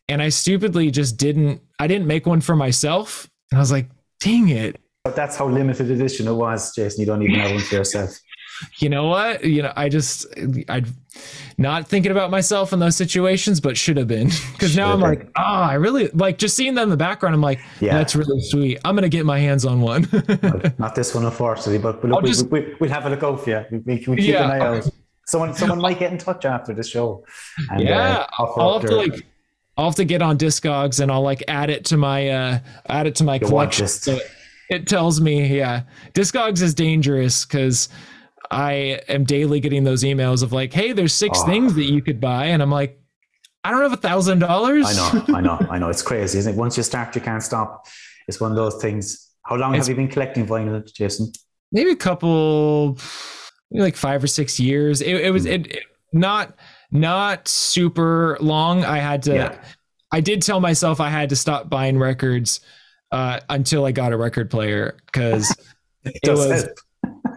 [0.08, 1.60] And I stupidly just didn't.
[1.78, 3.28] I didn't make one for myself.
[3.50, 3.88] And I was like,
[4.20, 4.80] dang it.
[5.04, 7.00] But that's how limited edition it was, Jason.
[7.00, 8.18] You don't even have one for yourself.
[8.78, 9.44] You know what?
[9.44, 10.26] You know, I just
[10.68, 10.82] I
[11.58, 14.30] not thinking about myself in those situations, but should have been.
[14.52, 15.08] Because now I'm been.
[15.10, 17.34] like, oh, I really like just seeing them in the background.
[17.34, 18.78] I'm like, yeah, that's really sweet.
[18.84, 20.08] I'm gonna get my hands on one.
[20.78, 23.50] not this one, unfortunately, but look, we, just, we, will have a look out for
[23.50, 23.64] you.
[23.70, 24.88] We, we, we keep yeah, an eye out.
[25.26, 27.24] Someone, someone might get in touch after the show.
[27.70, 29.26] And, yeah, uh, I'll, I'll have to like.
[29.76, 33.06] I'll have to get on Discogs and I'll like add it to my uh add
[33.06, 33.86] it to my collection.
[33.88, 34.18] So
[34.70, 35.82] it tells me, yeah,
[36.14, 37.88] Discogs is dangerous because
[38.50, 41.46] I am daily getting those emails of like, hey, there's six oh.
[41.46, 42.46] things that you could buy.
[42.46, 43.00] And I'm like,
[43.64, 44.86] I don't have a thousand dollars.
[44.86, 45.88] I know, I know, I know.
[45.90, 46.56] It's crazy, isn't it?
[46.56, 47.86] Once you start, you can't stop.
[48.28, 49.30] It's one of those things.
[49.42, 51.32] How long it's, have you been collecting vinyl, Jason?
[51.72, 52.98] Maybe a couple,
[53.70, 55.00] maybe like five or six years.
[55.00, 55.52] It, it was mm.
[55.52, 55.82] it, it,
[56.12, 56.54] not
[56.90, 58.84] not super long.
[58.84, 59.34] I had to.
[59.34, 59.64] Yeah.
[60.12, 62.60] I did tell myself I had to stop buying records
[63.10, 65.50] uh, until I got a record player because
[66.04, 66.68] it, it was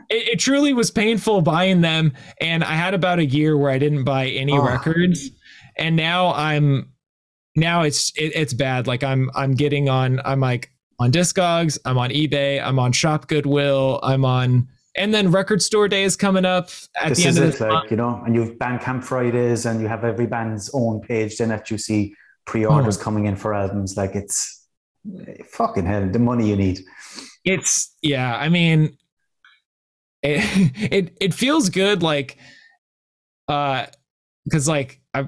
[0.09, 3.77] it, it, truly was painful buying them, and I had about a year where I
[3.77, 4.63] didn't buy any oh.
[4.63, 5.29] records,
[5.77, 6.91] and now I'm
[7.55, 8.87] now it's it, it's bad.
[8.87, 13.27] Like I'm I'm getting on I'm like on Discogs, I'm on eBay, I'm on Shop
[13.27, 16.69] Goodwill, I'm on and then record store day is coming up
[17.01, 17.91] at this the end of the like, month.
[17.91, 21.71] you know, and you've Bandcamp Fridays and you have every band's own page then that
[21.71, 22.13] you see
[22.45, 23.01] pre-orders oh.
[23.01, 23.95] coming in for albums.
[23.95, 24.65] Like it's
[25.25, 26.81] eh, fucking hell, the money you need.
[27.45, 28.35] It's yeah.
[28.35, 28.97] I mean,
[30.23, 32.37] it it, it feels good, like,
[33.47, 33.85] uh,
[34.45, 35.27] because like I,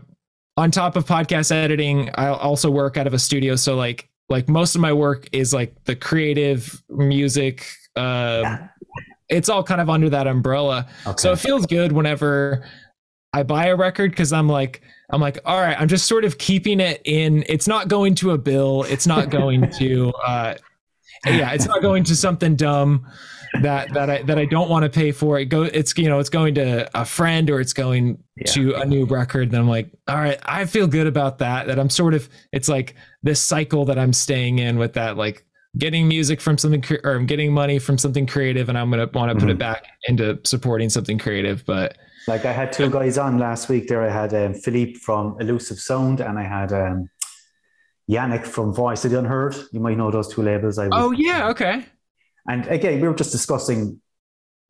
[0.58, 4.48] on top of podcast editing, I also work out of a studio, so like like
[4.48, 7.68] most of my work is like the creative music.
[7.96, 8.68] Uh, yeah.
[9.30, 11.16] It's all kind of under that umbrella, okay.
[11.18, 12.66] so it feels good whenever
[13.32, 14.82] I buy a record because I'm like
[15.12, 17.44] I'm like, all right, I'm just sort of keeping it in.
[17.48, 18.84] It's not going to a bill.
[18.84, 20.56] It's not going to, uh,
[21.26, 23.06] yeah, it's not going to something dumb
[23.62, 25.40] that that I that I don't want to pay for.
[25.40, 28.52] It go, it's you know, it's going to a friend or it's going yeah.
[28.54, 29.50] to a new record.
[29.50, 31.68] And I'm like, all right, I feel good about that.
[31.68, 35.46] That I'm sort of, it's like this cycle that I'm staying in with that like
[35.78, 39.06] getting music from something cre- or I'm getting money from something creative and I'm going
[39.06, 39.54] to want to put Mhm.
[39.54, 41.66] it back into supporting something creative.
[41.66, 41.98] But
[42.28, 43.88] Like I had two guys on last week.
[43.88, 47.10] There, I had um, Philippe from Elusive Sound, and I had um,
[48.10, 49.56] Yannick from Voice of the Unheard.
[49.72, 50.78] You might know those two labels.
[50.78, 51.86] I oh yeah, okay.
[52.48, 54.02] And again, we were just discussing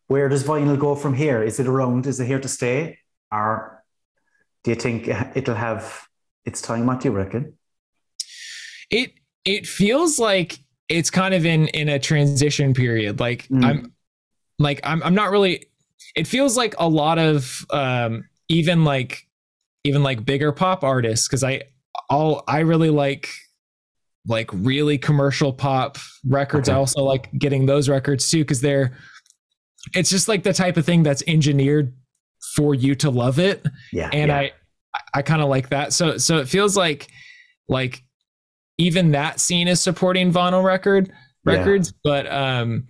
[0.08, 1.42] where does vinyl go from here?
[1.42, 2.06] Is it around?
[2.06, 3.00] Is it here to stay?
[3.32, 3.84] Or
[4.64, 6.08] do you think it'll have
[6.46, 6.86] its time?
[6.86, 7.58] What do you reckon?
[8.90, 9.14] It
[9.46, 10.60] it feels like
[10.90, 13.20] it's kind of in in a transition period.
[13.20, 13.66] Like Mm.
[13.66, 13.94] I'm
[14.60, 15.68] like I'm I'm not really
[16.16, 19.28] it feels like a lot of um even like
[19.84, 21.64] even like bigger pop artists because I
[22.10, 23.30] all I really like
[24.28, 26.70] like really commercial pop records.
[26.70, 28.96] I also like getting those records too because they're
[29.96, 31.94] it's just like the type of thing that's engineered
[32.56, 34.10] for you to love it Yeah.
[34.14, 34.38] and yeah.
[34.38, 34.52] I
[35.14, 35.94] I kind of like that.
[35.94, 37.08] So so it feels like
[37.68, 38.04] like
[38.78, 41.08] even that scene is supporting vinyl record
[41.46, 41.54] Yeah.
[41.58, 42.88] records, but um,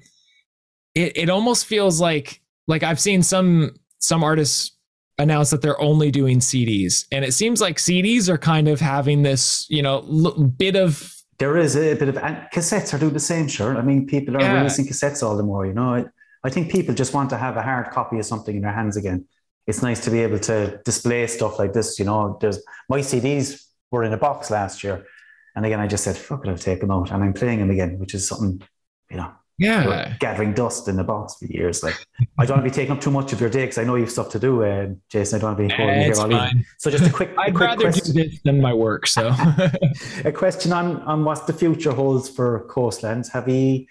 [0.95, 4.75] it it almost feels like like I've seen some some artists
[5.19, 9.21] announce that they're only doing CDs, and it seems like CDs are kind of having
[9.21, 13.13] this you know l- bit of there is a bit of and cassettes are doing
[13.21, 13.47] the same.
[13.57, 14.57] Sure, I mean people are Yeah.
[14.59, 15.63] releasing cassettes all the more.
[15.69, 16.01] You know, I,
[16.47, 18.95] I think people just want to have a hard copy of something in their hands
[19.01, 19.19] again.
[19.69, 20.57] It's nice to be able to
[20.89, 21.99] display stuff like this.
[21.99, 22.59] You know, there's
[22.93, 23.45] my CDs
[23.91, 24.97] were in a box last year,
[25.55, 27.71] and again I just said fuck it, I'll take them out, and I'm playing them
[27.71, 28.53] again, which is something
[29.11, 29.31] you know
[29.61, 31.83] yeah gathering dust in the box for years.
[31.83, 31.95] Like
[32.39, 33.95] I don't want to be taking up too much of your day because I know
[33.95, 35.37] you've stuff to do, uh, Jason.
[35.37, 36.39] I don't want to be holding you here all evening.
[36.39, 36.65] fine.
[36.79, 38.15] So just a quick, a I'd quick rather question.
[38.15, 39.07] do this than my work.
[39.07, 39.33] So
[40.25, 43.29] a question on, on what the future holds for Coastlands.
[43.29, 43.85] Have you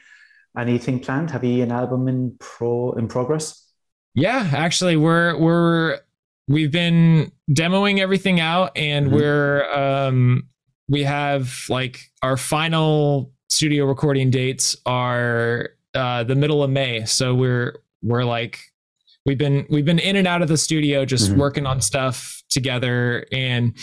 [0.59, 1.31] anything planned?
[1.31, 3.67] Have you an album in pro in progress?
[4.15, 6.01] Yeah, actually, we're we're
[6.49, 9.13] we've been demoing everything out, and Mhm.
[9.13, 10.49] we're um
[10.89, 17.05] we have like our final studio recording dates are uh the middle of May.
[17.05, 18.61] So we're we're like
[19.27, 21.37] we've been we've been in and out of the studio just Mhm.
[21.37, 23.75] working on stuff together and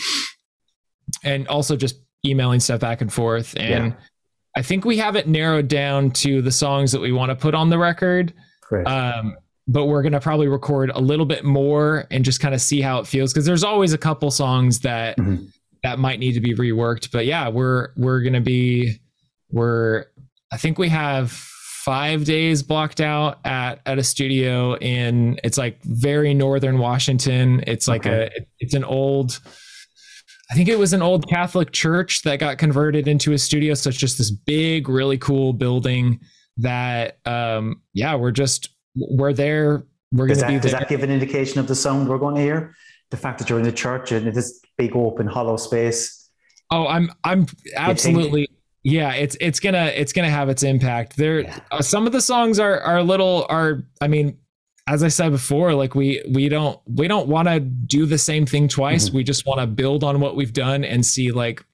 [1.22, 1.96] and also just
[2.26, 3.92] emailing stuff back and forth and Yeah.
[4.56, 7.54] I think we have it narrowed down to the songs that we want to put
[7.54, 8.32] on the record
[8.86, 9.36] um,
[9.68, 12.98] but we're gonna probably record a little bit more and just kind of see how
[12.98, 15.46] it feels because there's always a couple songs that Mhm.
[15.84, 17.10] that might need to be reworked.
[17.12, 18.98] But yeah, we're we're gonna be
[19.50, 20.06] we're
[20.50, 25.82] I think we have five days blocked out at at a studio in it's like
[25.84, 27.62] very northern Washington.
[27.66, 28.30] It's like Okay.
[28.36, 29.40] a it's an old
[30.50, 33.74] I think it was an old Catholic church that got converted into a studio.
[33.74, 36.20] So it's just this big, really cool building
[36.58, 39.84] that um yeah, we're just we're there.
[40.10, 42.34] We're does, gonna that, be does that give an indication of the sound we're going
[42.34, 42.74] to hear?
[43.10, 46.30] The fact that you're in the church and this big open hollow space.
[46.70, 47.46] Oh, I'm I'm
[47.76, 48.48] absolutely
[48.90, 49.12] yeah.
[49.14, 51.16] It's it's gonna it's gonna have its impact.
[51.16, 51.58] There, Yeah.
[51.70, 53.82] uh, some of the songs are are a little are.
[54.00, 54.38] I mean,
[54.86, 58.46] as I said before, like we we don't we don't want to do the same
[58.46, 59.10] thing twice.
[59.10, 59.14] Mhm.
[59.14, 61.64] We just want to build on what we've done and see like.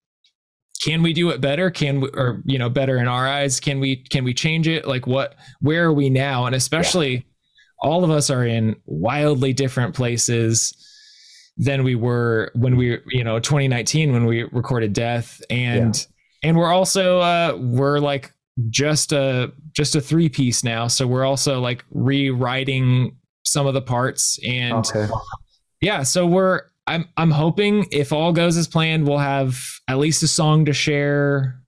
[0.85, 1.71] Can we do it better?
[1.71, 3.59] Can we, or you know, better in our eyes?
[3.61, 4.87] Can we, can we change it?
[4.87, 6.45] Like, what, where are we now?
[6.45, 7.25] And especially,
[7.81, 10.75] all of us are in wildly different places
[11.57, 16.07] than we were when we you know 2019 when we recorded death and
[16.45, 18.33] and we're also uh we're like
[18.71, 23.83] just a just a three piece now so we're also like rewriting some of the
[23.83, 25.09] parts and Okay.
[25.81, 30.23] yeah so we're i'm i'm hoping if all goes as planned we'll have at least
[30.23, 31.61] a song to share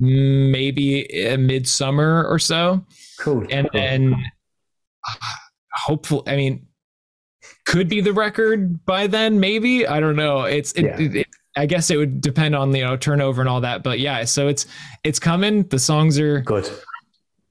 [0.00, 2.84] maybe a midsummer or so
[3.20, 3.46] Cool.
[3.50, 4.14] and then
[5.72, 6.66] hopefully i mean
[7.66, 11.00] could be the record by then maybe i don't know it's it, Yeah.
[11.00, 13.98] it, it- i guess it would depend on you know turnover and all that but
[13.98, 14.66] yeah so it's
[15.04, 16.68] it's coming the songs are good.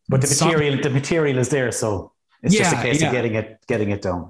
[0.10, 2.12] But the material, the material is there, so
[2.43, 3.08] it's just a case yeah.
[3.08, 4.30] of getting it, getting it done.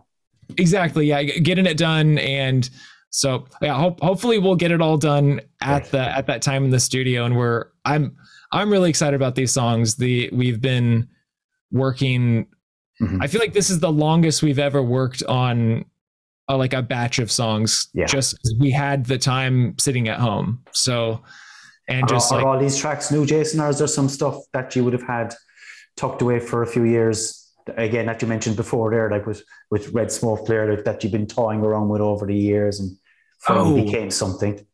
[0.58, 2.70] exactly yeah getting it done and
[3.10, 5.92] so yeah hope, hopefully we'll get it all done at Right.
[5.92, 8.16] the at that time in the studio and we're i'm
[8.52, 11.08] i'm really excited about these songs the we've been
[11.72, 12.48] working
[13.02, 13.18] Mhm.
[13.24, 15.86] i feel like this is the longest we've ever worked on
[16.52, 18.06] uh, like a batch of songs Yeah.
[18.06, 21.22] just we had the time sitting at home so
[21.88, 24.76] and just are like all these tracks new, Jason, or is there some stuff that
[24.76, 25.34] you would have had
[25.98, 27.52] tucked away for a few years?
[27.76, 31.12] Again, that you mentioned before there, like with with Red Smoke Flare that, that you've
[31.12, 32.98] been toying around with over the years and
[33.40, 33.86] finally Oh.
[33.86, 34.66] became something.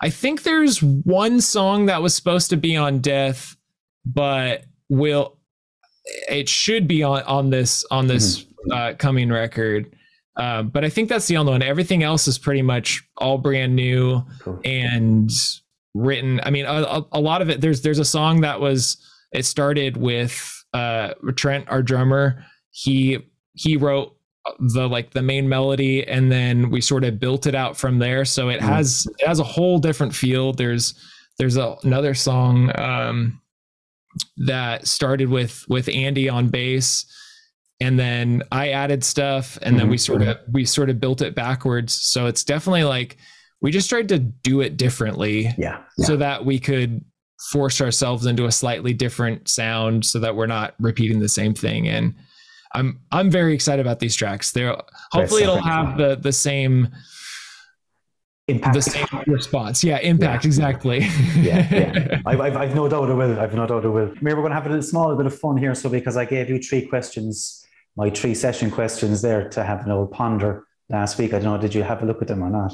[0.00, 3.56] I think there's one song that was supposed to be on Death,
[4.06, 5.36] but will
[6.28, 9.94] it should be on on this on this uh, coming record.
[10.36, 11.62] Uh, but I think that's the only one.
[11.62, 14.24] Everything else is pretty much all brand new,
[14.64, 15.30] and
[15.94, 16.40] written.
[16.44, 17.60] I mean, a, a lot of it.
[17.60, 18.96] There's there's a song that was
[19.32, 22.44] it started with uh, Trent, our drummer.
[22.70, 23.18] He
[23.54, 24.16] he wrote
[24.58, 28.24] the like the main melody, and then we sort of built it out from there.
[28.24, 28.64] So it mm.
[28.64, 30.52] has it has a whole different feel.
[30.52, 30.94] There's
[31.38, 33.40] there's a, another song um,
[34.38, 37.06] that started with with Andy on bass
[37.80, 40.12] and then I added stuff and then we mm-hmm.
[40.12, 41.94] sort of we sort of built it backwards.
[41.94, 43.16] So it's definitely like
[43.62, 45.54] we just tried to do it differently.
[45.56, 45.82] Yeah.
[45.98, 47.04] So that we could
[47.50, 51.88] force ourselves into a slightly different sound so that we're not repeating the same thing.
[51.88, 52.14] And
[52.74, 54.52] I'm I'm very excited about these tracks.
[54.52, 54.76] They're
[55.10, 56.88] hopefully it'll have the the same
[58.50, 58.74] impact.
[58.74, 59.82] The same response.
[59.82, 60.48] Yeah, impact, yeah.
[60.48, 60.98] exactly.
[61.36, 62.20] yeah, yeah.
[62.26, 63.40] I've, I've, I've no doubt it will.
[63.40, 64.12] I've no doubt it will.
[64.20, 65.74] Maybe we're going to have a little small bit of fun here.
[65.74, 67.64] So, because I gave you three questions,
[67.96, 71.32] my three session questions there to have an old ponder last week.
[71.32, 72.72] I don't know, did you have a look at them or not?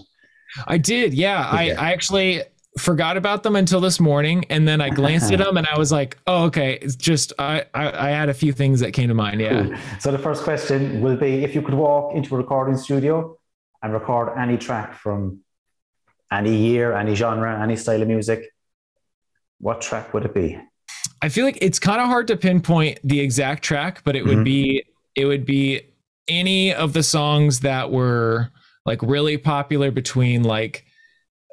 [0.67, 1.15] I did.
[1.15, 1.49] Yeah.
[1.51, 2.43] I, I actually
[2.79, 5.91] forgot about them until this morning and then I glanced at them and I was
[5.91, 6.79] like, oh, okay.
[6.81, 9.41] It's just, I, I, I had a few things that came to mind.
[9.41, 9.65] Yeah.
[9.65, 9.77] Cool.
[10.01, 13.37] So the first question will be if you could walk into a recording studio
[13.83, 15.41] and record any track from
[16.31, 18.45] any year, any genre, any style of music,
[19.59, 20.59] what track would it be?
[21.23, 24.37] I feel like it's kind of hard to pinpoint the exact track, but it mm-hmm.
[24.37, 24.85] would be
[25.17, 25.83] it would be
[26.29, 28.51] any of the songs that were
[28.85, 30.85] like really popular between like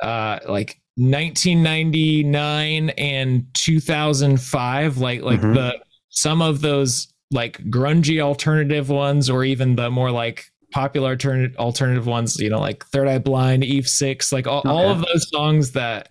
[0.02, 5.54] uh like 1999 and 2005 like like mm-hmm.
[5.54, 11.56] the some of those like grungy alternative ones or even the more like popular alternative
[11.58, 14.70] alternative ones you know like third eye blind eve six like all, okay.
[14.70, 16.10] all of those songs that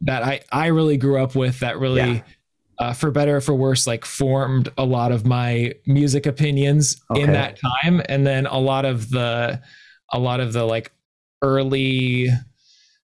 [0.00, 2.22] that i i really grew up with that really yeah.
[2.80, 7.20] Uh, for better or for worse like formed a lot of my music opinions okay.
[7.20, 9.60] in that time and then a lot of the
[10.12, 10.90] a lot of the like
[11.42, 12.28] early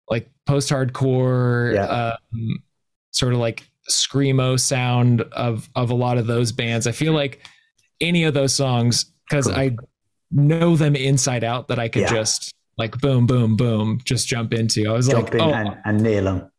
[0.09, 1.85] like post-hardcore yeah.
[2.33, 2.59] um,
[3.11, 7.45] sort of like screamo sound of of a lot of those bands i feel like
[8.01, 9.55] any of those songs because cool.
[9.55, 9.75] i
[10.31, 12.09] know them inside out that i could yeah.
[12.09, 16.03] just like boom boom boom just jump into i was jump like oh and, and
[16.03, 16.51] nail them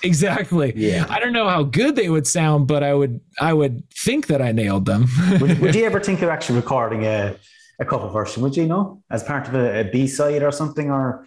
[0.04, 3.82] exactly yeah i don't know how good they would sound but i would i would
[3.90, 5.06] think that i nailed them
[5.40, 7.36] would, would, you ever think of actually recording a,
[7.80, 11.26] a cover version would you know as part of a a b-side or something or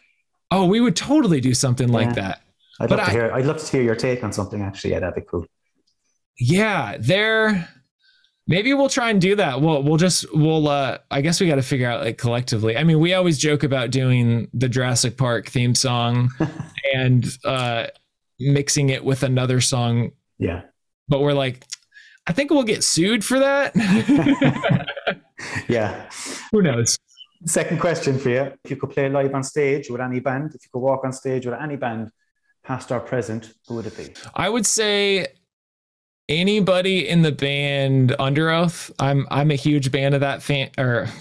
[0.53, 1.95] Oh, we would totally do something yeah.
[1.95, 2.41] like that.
[2.79, 3.31] I'd but love to I, hear.
[3.33, 4.61] I'd love to hear your take on something.
[4.61, 5.47] Actually, yeah, that'd be cool.
[6.37, 7.67] Yeah, there.
[8.45, 9.61] Maybe we'll try and do that.
[9.61, 10.67] We'll we'll just we'll.
[10.67, 12.77] uh I guess we got to figure out like collectively.
[12.77, 16.29] I mean, we always joke about doing the Jurassic Park theme song
[16.93, 17.87] and uh
[18.39, 20.11] mixing it with another song.
[20.39, 20.61] Yeah.
[21.07, 21.65] But we're like,
[22.27, 23.75] I think we'll get sued for that.
[25.67, 26.09] yeah.
[26.51, 26.97] Who knows?
[27.45, 28.53] Second question for you.
[28.63, 31.11] If you could play live on stage with any band, if you could walk on
[31.11, 32.09] stage with any band,
[32.63, 34.13] past or present, who would it be?
[34.33, 35.27] I would say
[36.29, 38.91] anybody in the band Underoath.
[38.99, 41.07] I'm I'm a huge fan of that fan or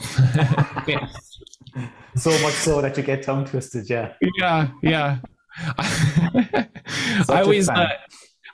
[2.17, 4.15] so much so that you get tongue twisted, yeah.
[4.39, 5.19] Yeah, yeah.
[5.79, 6.69] I
[7.29, 7.89] always uh,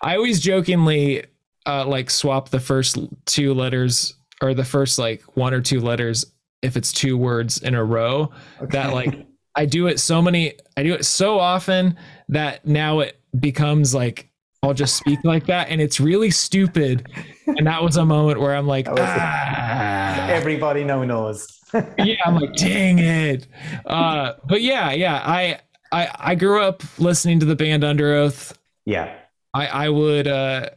[0.03, 1.24] I always jokingly
[1.66, 6.26] uh, like swap the first two letters or the first like one or two letters
[6.62, 8.30] if it's two words in a row
[8.61, 8.66] okay.
[8.70, 11.96] that like I do it so many I do it so often
[12.28, 14.28] that now it becomes like
[14.62, 17.07] I'll just speak like that and it's really stupid.
[17.46, 20.28] And that was a moment where I'm like, ah.
[20.28, 21.46] everybody know knows.
[21.99, 23.46] yeah, I'm like, dang it.
[23.86, 25.61] Uh, but yeah, yeah, I,
[25.93, 28.55] I I grew up listening to the band Underoath.
[28.84, 29.14] Yeah.
[29.55, 30.70] I I would uh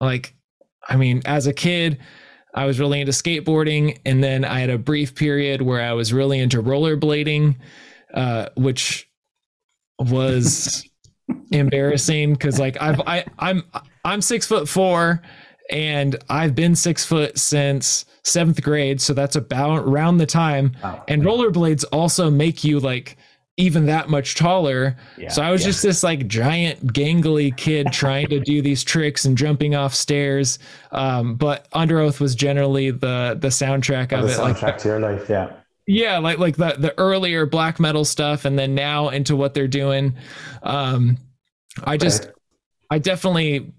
[0.00, 0.34] like
[0.88, 1.98] I mean, as a kid,
[2.54, 6.12] I was really into skateboarding, and then I had a brief period where I was
[6.12, 7.56] really into rollerblading,
[8.14, 9.08] uh, which
[9.98, 10.88] was
[11.50, 13.62] embarrassing because like I've I I'm
[14.04, 15.22] I'm six foot four,
[15.70, 20.76] and I've been six foot since seventh grade, so that's about around the time.
[20.82, 21.04] Wow.
[21.08, 23.18] And rollerblades also make you like
[23.56, 24.96] even that much taller.
[25.16, 25.68] Yeah, so I was yeah.
[25.68, 30.58] just this like giant gangly kid trying to do these tricks and jumping off stairs.
[30.92, 34.36] Um, but Underoath was generally the the soundtrack of the it.
[34.36, 35.52] Soundtrack like to your life, yeah.
[35.86, 39.68] Yeah, like like the the earlier black metal stuff, and then now into what they're
[39.68, 40.16] doing.
[40.62, 41.16] Um,
[41.84, 42.30] I just,
[42.90, 43.72] I definitely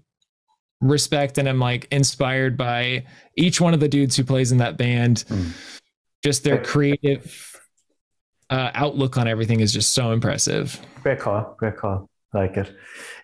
[0.80, 3.04] respect and am like inspired by
[3.36, 5.24] each one of the dudes who plays in that band.
[5.28, 5.50] Mm.
[6.24, 7.60] Just their creative
[8.50, 10.80] uh, outlook on everything is just so impressive.
[11.02, 11.54] Great call.
[11.58, 12.08] Great call.
[12.32, 12.76] I like it.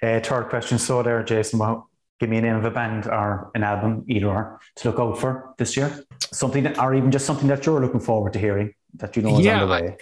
[0.03, 0.79] Uh, third question.
[0.79, 4.29] So there, Jason, well, give me a name of a band or an album, either
[4.29, 6.05] or, to look out for this year.
[6.33, 9.39] Something that, or even just something that you're looking forward to hearing that you know
[9.39, 9.97] is yeah, on the way.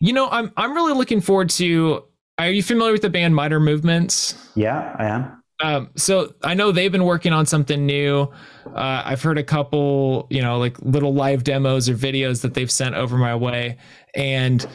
[0.00, 2.04] You know, I'm I'm really looking forward to
[2.38, 4.50] are you familiar with the band Minor Movements?
[4.54, 5.42] Yeah, I am.
[5.60, 8.30] Um, so I know they've been working on something new.
[8.64, 12.70] Uh, I've heard a couple, you know, like little live demos or videos that they've
[12.70, 13.76] sent over my way,
[14.18, 14.66] and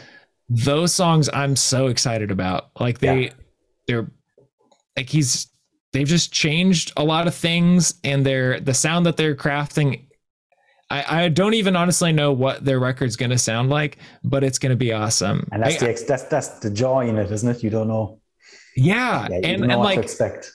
[0.50, 2.70] those songs I'm so excited about.
[2.80, 3.34] Like they, yeah.
[3.88, 4.12] they're
[4.98, 5.48] like he's
[5.92, 10.08] they've just changed a lot of things, and they're the sound that they're crafting.
[10.90, 14.60] I, I don't even honestly know what their record's going to sound like, but it's
[14.60, 15.48] going to be awesome.
[15.52, 17.64] And that's I, the that's that's the joy in it, isn't it?
[17.64, 18.20] You don't know.
[18.76, 20.52] Yeah, yeah and, and like expect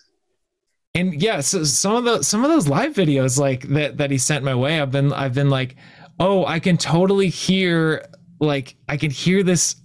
[0.95, 4.19] and yeah, so some of the some of those live videos like that that he
[4.19, 5.77] sent my way, I've been I've been like,
[6.19, 8.05] oh, I can totally hear
[8.41, 9.77] like I can hear this.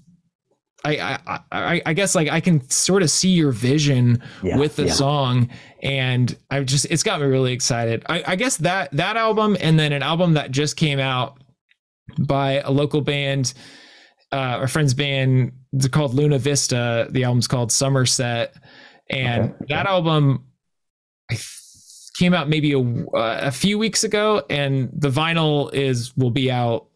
[0.86, 4.76] I I I, I guess like I can sort of see your vision yeah, with
[4.76, 4.94] the yeah.
[4.94, 5.50] song,
[5.82, 8.04] and I just it's got me really excited.
[8.08, 11.42] I, I guess that that album and then an album that just came out
[12.20, 13.54] by a local band,
[14.32, 17.08] uh, our friend's band, it's called Luna Vista.
[17.10, 18.54] The album's called Somerset,
[19.10, 19.66] and okay.
[19.70, 20.46] that album
[21.32, 21.38] I
[22.18, 26.52] came out maybe a, uh, a few weeks ago, and the vinyl is will be
[26.52, 26.88] out.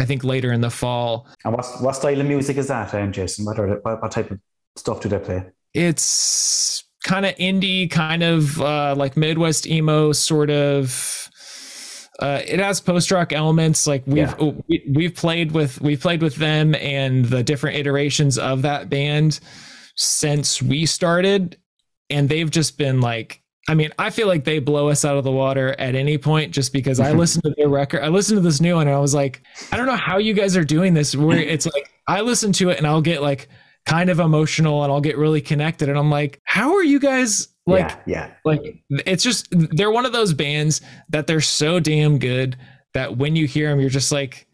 [0.00, 1.28] I think later in the fall.
[1.44, 3.44] And what what style of music is that, um, Jason?
[3.44, 4.40] What, are, what, what type of
[4.76, 5.44] stuff do they play?
[5.74, 11.28] It's kind of indie, kind of uh, like Midwest emo, sort of.
[12.18, 13.86] Uh, it has post rock elements.
[13.86, 14.34] Like we've yeah.
[14.38, 18.88] Oh, we, we've played with we've played with them and the different iterations of that
[18.90, 19.40] band
[19.96, 21.58] since we started,
[22.08, 25.24] and they've just been like I mean, I feel like they blow us out of
[25.24, 27.18] the water at any point just because I mm-hmm.
[27.18, 28.02] listened to their record.
[28.02, 30.34] I listened to this new one and I was like, I don't know how you
[30.34, 31.14] guys are doing this.
[31.14, 33.48] Where it's like I listen to it and I'll get like
[33.86, 35.88] kind of emotional and I'll get really connected.
[35.88, 38.34] And I'm like, how are you guys like yeah, yeah.
[38.44, 40.80] like it's just they're one of those bands
[41.10, 42.56] that they're so damn good
[42.94, 44.46] that when you hear them, you're just like,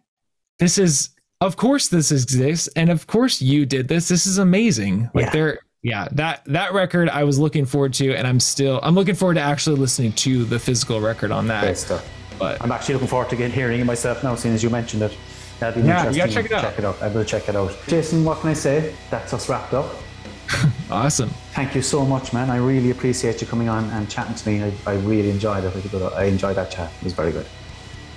[0.58, 4.08] this is of course this exists and of course you did this.
[4.08, 5.10] This is amazing.
[5.14, 5.30] Like yeah.
[5.30, 9.14] they're yeah, that that record I was looking forward to, and I'm still I'm looking
[9.14, 11.62] forward to actually listening to the physical record on that.
[11.62, 12.10] Great stuff.
[12.40, 15.04] But I'm actually looking forward to get hearing it myself now, seeing as you mentioned
[15.04, 15.16] it.
[15.60, 16.14] That'd be yeah, interesting.
[16.14, 16.62] You gotta check it out.
[16.62, 17.02] Check it out.
[17.02, 17.72] I will check it out.
[17.86, 18.96] Jason, what can I say?
[19.10, 19.94] That's us wrapped up.
[20.90, 21.30] awesome.
[21.52, 22.50] Thank you so much, man.
[22.50, 24.64] I really appreciate you coming on and chatting to me.
[24.64, 25.94] I, I really enjoyed it.
[26.16, 26.90] I enjoyed that chat.
[26.98, 27.46] It was very good.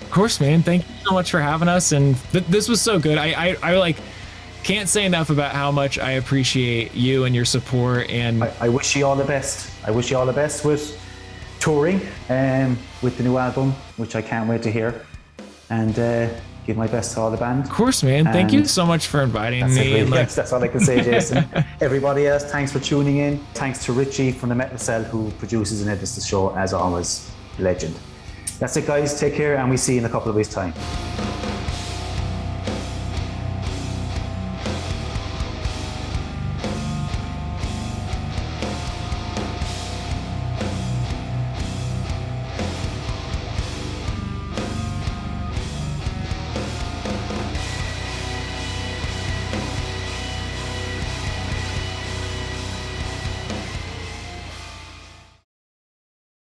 [0.02, 0.64] Of course, man.
[0.64, 1.92] Thank you so much for having us.
[1.92, 3.20] And th- this was so good.
[3.20, 3.98] I, I, I like
[4.64, 8.10] can't say enough about how much I appreciate you and your support.
[8.10, 9.72] And I, I wish you all the best.
[9.86, 11.00] I wish you all the best with
[11.60, 15.06] touring and um, with the new album, which I can't wait to hear.
[15.70, 16.30] And uh,
[16.66, 17.64] give my best to all the band.
[17.66, 18.28] Of course, man.
[18.28, 19.94] And Thank you so much for inviting me.
[19.94, 21.46] Really, yes, that's all I can say, Jason.
[21.82, 23.40] Everybody else, thanks for tuning in.
[23.54, 27.30] Thanks to Richie from the Metal Cell who produces and edits the show as always.
[27.58, 27.96] Legend.
[28.60, 29.20] That's it, guys.
[29.20, 30.74] Take care, and we see you in a couple of weeks' time.